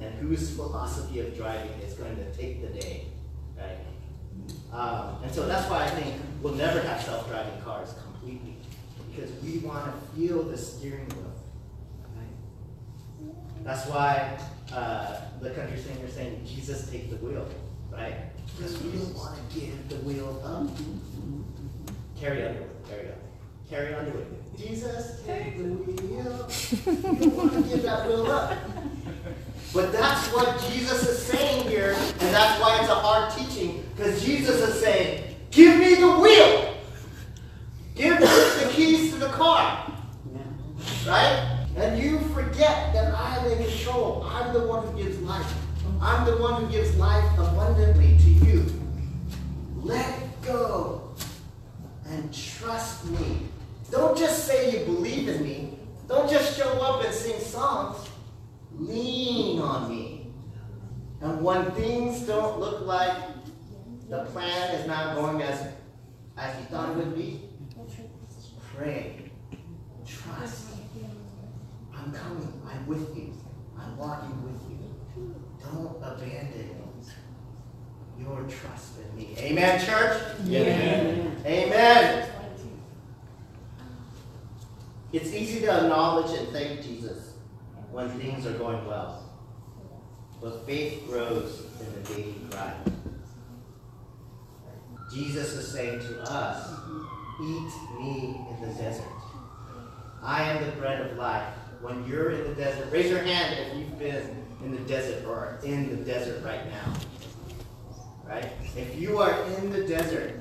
And 0.00 0.14
whose 0.14 0.54
philosophy 0.54 1.20
of 1.20 1.36
driving 1.36 1.78
is 1.80 1.94
going 1.94 2.16
to 2.16 2.32
take 2.32 2.62
the 2.62 2.80
day, 2.80 3.06
right? 3.56 3.78
Um, 4.72 5.22
and 5.22 5.32
so 5.32 5.46
that's 5.46 5.68
why 5.70 5.84
I 5.84 5.90
think 5.90 6.14
we'll 6.42 6.54
never 6.54 6.80
have 6.80 7.02
self-driving 7.02 7.60
cars 7.62 7.94
completely 8.02 8.56
because 9.10 9.30
we 9.42 9.58
want 9.58 9.86
to 9.86 10.16
feel 10.16 10.42
the 10.42 10.56
steering 10.56 11.08
wheel. 11.10 11.25
That's 13.66 13.84
why 13.88 14.38
uh, 14.72 15.16
the 15.40 15.50
country 15.50 15.76
singer 15.76 16.06
is 16.06 16.14
saying, 16.14 16.46
Jesus, 16.46 16.88
take 16.88 17.10
the 17.10 17.16
wheel, 17.16 17.48
right? 17.90 18.14
Because 18.56 18.80
we 18.80 18.92
don't 18.92 19.12
want 19.12 19.36
to 19.36 19.58
give 19.58 19.88
the 19.88 19.96
wheel 19.96 20.40
up. 20.44 20.68
Carrie 22.16 22.46
Underwood, 22.46 22.70
there 22.88 23.02
you 23.02 23.08
go. 23.08 23.14
Carrie 23.68 23.94
Underwood. 23.94 24.26
Jesus, 24.56 25.20
take 25.26 25.58
the 25.58 25.64
wheel. 25.64 26.48
You 26.86 27.16
don't 27.16 27.34
want 27.34 27.52
to 27.54 27.62
give 27.62 27.82
that 27.82 28.06
wheel 28.06 28.30
up. 28.30 28.56
But 29.74 29.90
that's 29.90 30.32
what 30.32 30.60
Jesus 30.70 31.08
is 31.08 31.18
saying 31.18 31.68
here, 31.68 31.90
and 31.90 32.32
that's 32.32 32.60
why 32.60 32.78
it's 32.80 32.88
a 32.88 32.94
hard 32.94 33.32
teaching, 33.36 33.84
because 33.96 34.24
Jesus 34.24 34.60
is 34.60 34.80
saying, 34.80 35.34
Give 35.50 35.76
me 35.80 35.96
the 35.96 36.20
wheel. 36.20 36.76
Give 37.96 38.20
me 38.20 38.26
the 38.26 38.70
keys 38.72 39.12
to 39.12 39.18
the 39.18 39.28
car. 39.30 39.92
Right? 41.04 41.55
And 41.76 42.02
you 42.02 42.18
forget 42.34 42.92
that 42.94 43.14
I 43.14 43.36
am 43.36 43.52
in 43.52 43.68
control. 43.68 44.24
I'm 44.26 44.54
the 44.54 44.66
one 44.66 44.86
who 44.86 45.02
gives 45.02 45.18
life. 45.20 45.54
I'm 46.00 46.24
the 46.24 46.36
one 46.38 46.64
who 46.64 46.70
gives 46.70 46.96
life 46.96 47.24
abundantly 47.38 48.16
to 48.18 48.30
you. 48.46 48.64
Let 49.76 50.42
go 50.42 51.14
and 52.06 52.32
trust 52.32 53.04
me. 53.04 53.48
Don't 53.90 54.16
just 54.16 54.46
say 54.46 54.78
you 54.78 54.86
believe 54.86 55.28
in 55.28 55.42
me. 55.42 55.78
Don't 56.08 56.30
just 56.30 56.56
show 56.56 56.70
up 56.80 57.04
and 57.04 57.14
sing 57.14 57.38
songs. 57.40 58.08
Lean 58.74 59.60
on 59.60 59.90
me. 59.90 60.32
And 61.20 61.42
when 61.42 61.70
things 61.72 62.22
don't 62.22 62.58
look 62.58 62.86
like 62.86 63.16
the 64.08 64.24
plan 64.26 64.74
is 64.76 64.86
not 64.86 65.14
going 65.14 65.42
as, 65.42 65.68
as 66.36 66.58
you 66.58 66.64
thought 66.66 66.90
it 66.90 66.96
would 66.96 67.16
be, 67.16 67.42
pray. 68.74 69.15
I'm 72.06 72.12
coming. 72.12 72.62
I'm 72.70 72.86
with 72.86 73.16
you. 73.16 73.32
I'm 73.76 73.96
walking 73.96 74.40
with 74.44 74.62
you. 74.70 75.34
Don't 75.60 75.96
abandon 76.00 76.70
your 78.16 78.42
trust 78.42 78.92
in 79.00 79.16
me. 79.16 79.34
Amen, 79.38 79.84
church? 79.84 80.22
Amen. 80.40 81.36
Amen. 81.44 82.30
It's 85.12 85.32
easy 85.32 85.60
to 85.60 85.72
acknowledge 85.72 86.38
and 86.38 86.48
thank 86.50 86.82
Jesus 86.82 87.32
when 87.90 88.08
things 88.10 88.46
are 88.46 88.52
going 88.52 88.86
well. 88.86 89.28
But 90.40 90.64
faith 90.64 91.06
grows 91.08 91.66
in 91.80 91.92
the 91.92 92.08
daily 92.08 92.34
grind. 92.50 92.92
Jesus 95.12 95.54
is 95.54 95.72
saying 95.72 96.00
to 96.00 96.22
us, 96.22 96.78
Eat 97.42 97.72
me 97.98 98.40
in 98.48 98.60
the 98.60 98.74
desert. 98.74 99.04
I 100.22 100.42
am 100.44 100.64
the 100.64 100.72
bread 100.72 101.10
of 101.10 101.16
life. 101.16 101.52
When 101.80 102.06
you're 102.06 102.30
in 102.30 102.44
the 102.48 102.54
desert, 102.54 102.90
raise 102.90 103.10
your 103.10 103.22
hand 103.22 103.58
if 103.58 103.78
you've 103.78 103.98
been 103.98 104.44
in 104.64 104.72
the 104.72 104.80
desert 104.82 105.24
or 105.26 105.34
are 105.34 105.60
in 105.62 105.90
the 105.90 106.04
desert 106.04 106.44
right 106.44 106.66
now. 106.70 106.94
Right? 108.24 108.50
If 108.76 108.98
you 108.98 109.18
are 109.18 109.42
in 109.58 109.70
the 109.70 109.86
desert 109.86 110.40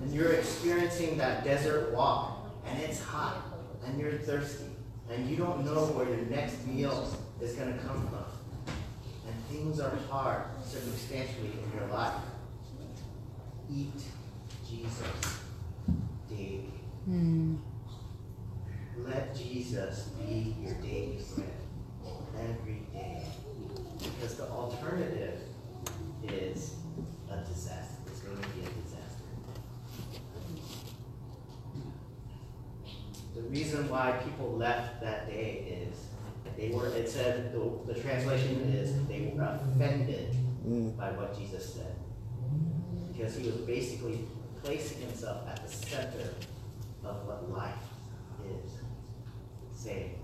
and 0.00 0.14
you're 0.14 0.32
experiencing 0.32 1.18
that 1.18 1.44
desert 1.44 1.92
walk 1.92 2.50
and 2.66 2.78
it's 2.82 3.00
hot 3.00 3.42
and 3.84 4.00
you're 4.00 4.12
thirsty 4.12 4.64
and 5.10 5.28
you 5.30 5.36
don't 5.36 5.64
know 5.64 5.86
where 5.86 6.08
your 6.08 6.24
next 6.26 6.66
meal 6.66 7.16
is 7.40 7.52
going 7.52 7.72
to 7.72 7.78
come 7.84 8.08
from 8.08 8.24
and 9.26 9.44
things 9.48 9.80
are 9.80 9.92
hard 10.10 10.42
circumstantially 10.64 11.52
in 11.52 11.78
your 11.78 11.88
life, 11.88 12.14
eat 13.72 13.92
Jesus 14.68 15.40
daily. 16.28 16.72
Hmm. 17.04 17.56
Let 19.04 19.36
Jesus 19.36 20.10
be 20.18 20.56
your 20.62 20.74
daily 20.74 21.20
bread 21.34 21.48
every 22.38 22.82
day. 22.92 23.22
Because 23.98 24.36
the 24.36 24.48
alternative 24.48 25.40
is 26.24 26.74
a 27.30 27.36
disaster. 27.38 27.96
It's 28.06 28.20
going 28.20 28.40
to 28.40 28.48
be 28.48 28.60
a 28.60 28.70
disaster. 28.82 29.22
The 33.34 33.42
reason 33.42 33.88
why 33.88 34.12
people 34.24 34.52
left 34.52 35.02
that 35.02 35.28
day 35.28 35.88
is 35.90 36.06
they 36.56 36.70
were, 36.70 36.88
it 36.88 37.08
said, 37.08 37.52
the, 37.52 37.92
the 37.92 38.00
translation 38.00 38.72
is 38.72 39.06
they 39.06 39.32
were 39.34 39.42
offended 39.44 40.34
mm. 40.66 40.96
by 40.96 41.10
what 41.10 41.38
Jesus 41.38 41.74
said. 41.74 41.94
Because 43.12 43.36
he 43.36 43.46
was 43.46 43.56
basically 43.56 44.20
placing 44.62 45.02
himself 45.02 45.46
at 45.48 45.62
the 45.62 45.70
center 45.70 46.30
of 47.04 47.26
what 47.26 47.50
life. 47.50 47.74
Saying, 49.86 50.18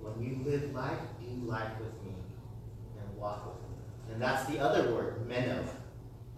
when 0.00 0.26
you 0.26 0.42
live 0.42 0.72
life, 0.72 0.98
do 1.20 1.46
life 1.46 1.72
with 1.78 2.02
me 2.02 2.14
and 2.98 3.14
walk 3.14 3.44
with 3.44 3.60
me. 3.68 3.76
And 4.10 4.22
that's 4.22 4.50
the 4.50 4.58
other 4.58 4.90
word, 4.94 5.28
meno, 5.28 5.62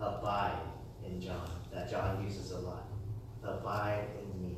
abide 0.01 0.59
in 1.07 1.21
John, 1.21 1.49
that 1.73 1.89
John 1.89 2.25
uses 2.25 2.51
a 2.51 2.59
lot. 2.59 2.89
Abide 3.45 4.09
in 4.21 4.43
me. 4.43 4.57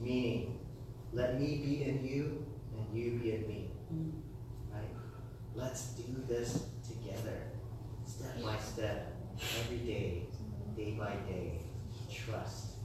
Meaning, 0.00 0.60
let 1.12 1.38
me 1.38 1.60
be 1.62 1.82
in 1.82 2.02
you 2.02 2.46
and 2.74 2.98
you 2.98 3.18
be 3.18 3.32
in 3.32 3.46
me. 3.46 3.70
Mm. 3.92 4.12
Right? 4.72 4.88
Let's 5.54 5.88
do 5.88 6.24
this 6.26 6.68
together, 6.88 7.36
step 8.06 8.42
by 8.42 8.56
step, 8.56 9.14
every 9.60 9.76
day, 9.76 10.22
day 10.74 10.96
by 10.98 11.16
day. 11.30 11.60
Trust. 12.10 12.76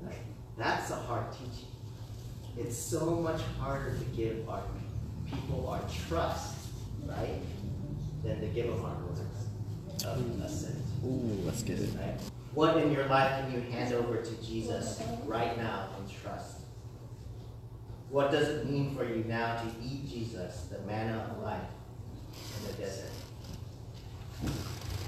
Right? 0.00 0.16
That's 0.56 0.90
a 0.92 0.96
hard 0.96 1.30
teaching. 1.30 1.73
It's 2.56 2.76
so 2.76 3.16
much 3.16 3.40
harder 3.58 3.96
to 3.98 4.04
give 4.16 4.48
our 4.48 4.62
people 5.28 5.68
our 5.68 5.82
trust, 6.08 6.56
right, 7.04 7.40
than 8.22 8.40
to 8.40 8.46
give 8.46 8.68
them 8.68 8.84
our 8.84 8.94
words 9.06 9.20
of 10.04 10.40
assent. 10.42 10.76
Ooh, 11.04 11.40
that's 11.44 11.62
good. 11.62 11.80
Right? 11.98 12.14
What 12.52 12.76
in 12.76 12.92
your 12.92 13.06
life 13.06 13.40
can 13.40 13.52
you 13.52 13.60
hand 13.72 13.92
over 13.94 14.22
to 14.22 14.42
Jesus 14.42 15.02
right 15.24 15.56
now 15.56 15.88
and 15.98 16.08
trust? 16.22 16.60
What 18.10 18.30
does 18.30 18.48
it 18.48 18.70
mean 18.70 18.94
for 18.94 19.04
you 19.04 19.24
now 19.24 19.56
to 19.56 19.66
eat 19.82 20.08
Jesus, 20.08 20.66
the 20.70 20.78
manna 20.86 21.28
of 21.30 21.42
life, 21.42 21.60
in 22.32 22.70
the 22.70 22.82
desert? 22.82 23.10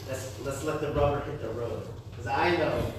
Let's, 0.09 0.40
let's 0.44 0.64
let 0.64 0.80
the 0.80 0.92
rubber 0.92 1.20
hit 1.20 1.40
the 1.40 1.50
road. 1.50 1.87
Because 2.11 2.26
I 2.26 2.56
know, 2.56 2.92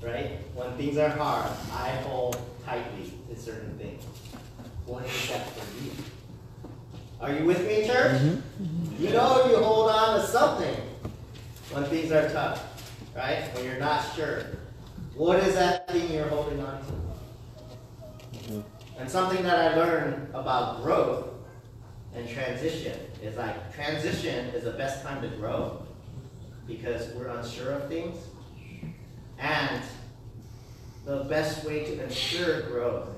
right, 0.00 0.38
when 0.54 0.76
things 0.76 0.96
are 0.98 1.10
hard, 1.10 1.50
I 1.72 1.90
hold 2.02 2.36
tightly 2.64 3.12
to 3.28 3.38
certain 3.38 3.76
things. 3.78 4.04
What 4.86 5.04
is 5.04 5.30
that 5.30 5.48
for 5.50 5.84
you? 5.84 5.90
Are 7.20 7.32
you 7.32 7.44
with 7.44 7.66
me, 7.66 7.86
church? 7.86 8.20
Mm-hmm. 8.20 9.02
You 9.02 9.10
know 9.10 9.46
you 9.48 9.56
hold 9.56 9.90
on 9.90 10.20
to 10.20 10.26
something 10.26 10.76
when 11.70 11.84
things 11.84 12.10
are 12.10 12.28
tough, 12.30 12.62
right? 13.14 13.44
When 13.54 13.64
you're 13.64 13.78
not 13.78 14.04
sure. 14.14 14.44
What 15.14 15.38
is 15.40 15.54
that 15.54 15.88
thing 15.88 16.12
you're 16.12 16.28
holding 16.28 16.60
on 16.60 16.82
to? 16.84 18.64
And 18.98 19.10
something 19.10 19.42
that 19.42 19.58
I 19.58 19.76
learned 19.76 20.28
about 20.34 20.82
growth 20.82 21.28
and 22.14 22.28
transition 22.28 22.98
is 23.22 23.36
like 23.36 23.74
transition 23.74 24.46
is 24.48 24.64
the 24.64 24.72
best 24.72 25.02
time 25.02 25.22
to 25.22 25.28
grow 25.28 25.82
because 26.66 27.12
we're 27.14 27.28
unsure 27.28 27.72
of 27.72 27.88
things. 27.88 28.16
And 29.38 29.82
the 31.04 31.24
best 31.24 31.64
way 31.64 31.84
to 31.84 32.04
ensure 32.04 32.62
growth 32.62 33.08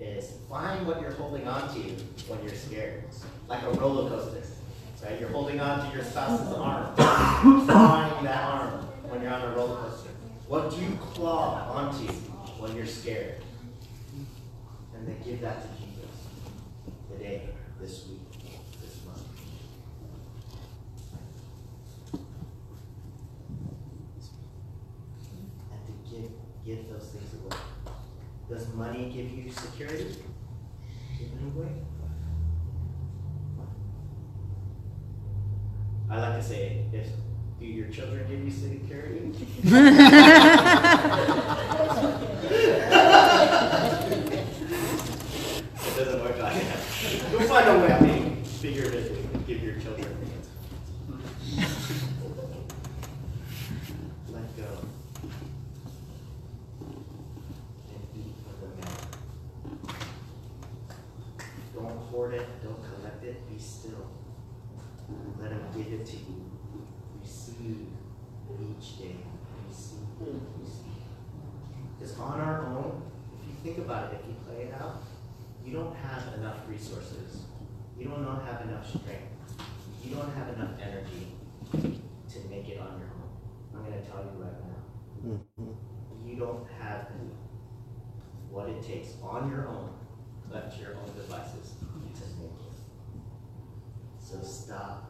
is 0.00 0.32
find 0.48 0.86
what 0.86 1.00
you're 1.00 1.12
holding 1.12 1.46
on 1.46 1.72
to 1.74 1.80
when 2.28 2.42
you're 2.42 2.54
scared. 2.54 3.04
Like 3.48 3.62
a 3.62 3.70
roller 3.72 4.08
coaster. 4.10 4.42
Right? 5.04 5.20
You're 5.20 5.30
holding 5.30 5.60
on 5.60 5.88
to 5.88 5.96
your 5.96 6.04
spouse's 6.04 6.52
arm. 6.54 6.94
Clawing 6.96 8.24
that 8.24 8.44
arm 8.44 8.84
when 9.08 9.22
you're 9.22 9.32
on 9.32 9.42
a 9.42 9.56
roller 9.56 9.76
coaster. 9.82 10.10
What 10.48 10.70
do 10.70 10.76
you 10.76 10.98
claw 11.14 11.70
onto 11.72 12.12
when 12.58 12.74
you're 12.74 12.86
scared? 12.86 13.42
And 14.94 15.06
then 15.06 15.16
give 15.24 15.40
that 15.42 15.62
to 15.62 15.68
Jesus 15.80 16.10
today, 17.12 17.50
this 17.80 18.08
week, 18.08 18.20
this 18.82 19.04
month. 19.04 19.22
And 25.70 25.86
to 25.86 25.92
give 26.10 26.30
give 26.68 26.90
those 26.90 27.08
things 27.08 27.32
away. 27.32 27.56
Does 28.50 28.67
money 28.78 29.10
give 29.14 29.30
you 29.32 29.50
security? 29.50 30.16
Away. 31.56 31.68
I 36.10 36.18
like 36.20 36.40
to 36.40 36.42
say, 36.42 36.84
if 36.92 37.06
do 37.58 37.66
your 37.66 37.88
children 37.88 38.26
give 38.28 38.44
you 38.44 38.50
security? 38.50 39.32
It 45.88 45.96
doesn't 46.04 46.20
work 46.22 46.38
like 46.38 46.54
that. 46.54 46.78
You'll 47.30 47.40
find 47.42 47.68
a 47.68 47.78
way, 47.78 47.92
I 47.92 48.00
mean, 48.00 48.42
figuratively, 48.44 49.26
give 49.46 49.62
your 49.62 49.78
children 49.80 50.16
Let 54.28 54.56
go. 54.56 54.64
And 57.88 58.02
eat 58.16 58.34
of 58.46 58.60
the 58.60 58.68
manna. 58.76 59.08
Don't 61.74 61.98
hoard 62.10 62.34
it, 62.34 62.46
don't 62.62 62.80
collect 62.94 63.24
it, 63.24 63.36
be 63.58 63.64
still. 63.64 64.06
Let 65.40 65.50
him 65.50 65.62
give 65.76 65.92
it 65.92 66.06
to 66.06 66.16
you. 66.16 66.50
Receive 67.20 67.86
each 68.60 68.98
day. 68.98 69.16
Receive, 69.68 69.98
receive. 70.60 71.02
Because 71.98 72.18
on 72.18 72.40
our 72.40 72.66
own, 72.66 73.02
if 73.34 73.48
you 73.48 73.54
think 73.64 73.78
about 73.86 74.12
it, 74.12 74.20
if 74.20 74.28
you 74.28 74.34
play 74.46 74.62
it 74.64 74.74
out, 74.80 75.02
you 75.64 75.72
don't 75.72 75.94
have 75.96 76.34
enough 76.34 76.58
resources. 76.68 77.42
You 77.98 78.06
don't 78.06 78.44
have 78.46 78.62
enough 78.62 78.86
strength. 78.88 79.34
You 80.04 80.14
don't 80.14 80.32
have 80.34 80.48
enough 80.54 80.70
energy 80.80 81.32
to 81.72 82.38
make 82.48 82.68
it 82.68 82.78
on 82.78 83.00
your 83.00 83.10
own. 83.18 83.30
I'm 83.74 83.84
going 83.84 84.00
to 84.00 84.08
tell 84.08 84.22
you 84.22 84.42
right 84.42 84.52
now. 84.62 85.40
Mhm. 85.58 85.74
You 86.24 86.36
don't 86.36 86.66
have 86.80 87.08
what 88.50 88.68
it 88.68 88.82
takes 88.82 89.14
on 89.22 89.50
your 89.50 89.66
own, 89.68 89.90
left 90.50 90.76
to 90.76 90.82
your 90.82 90.94
own 90.94 91.08
devices 94.78 95.07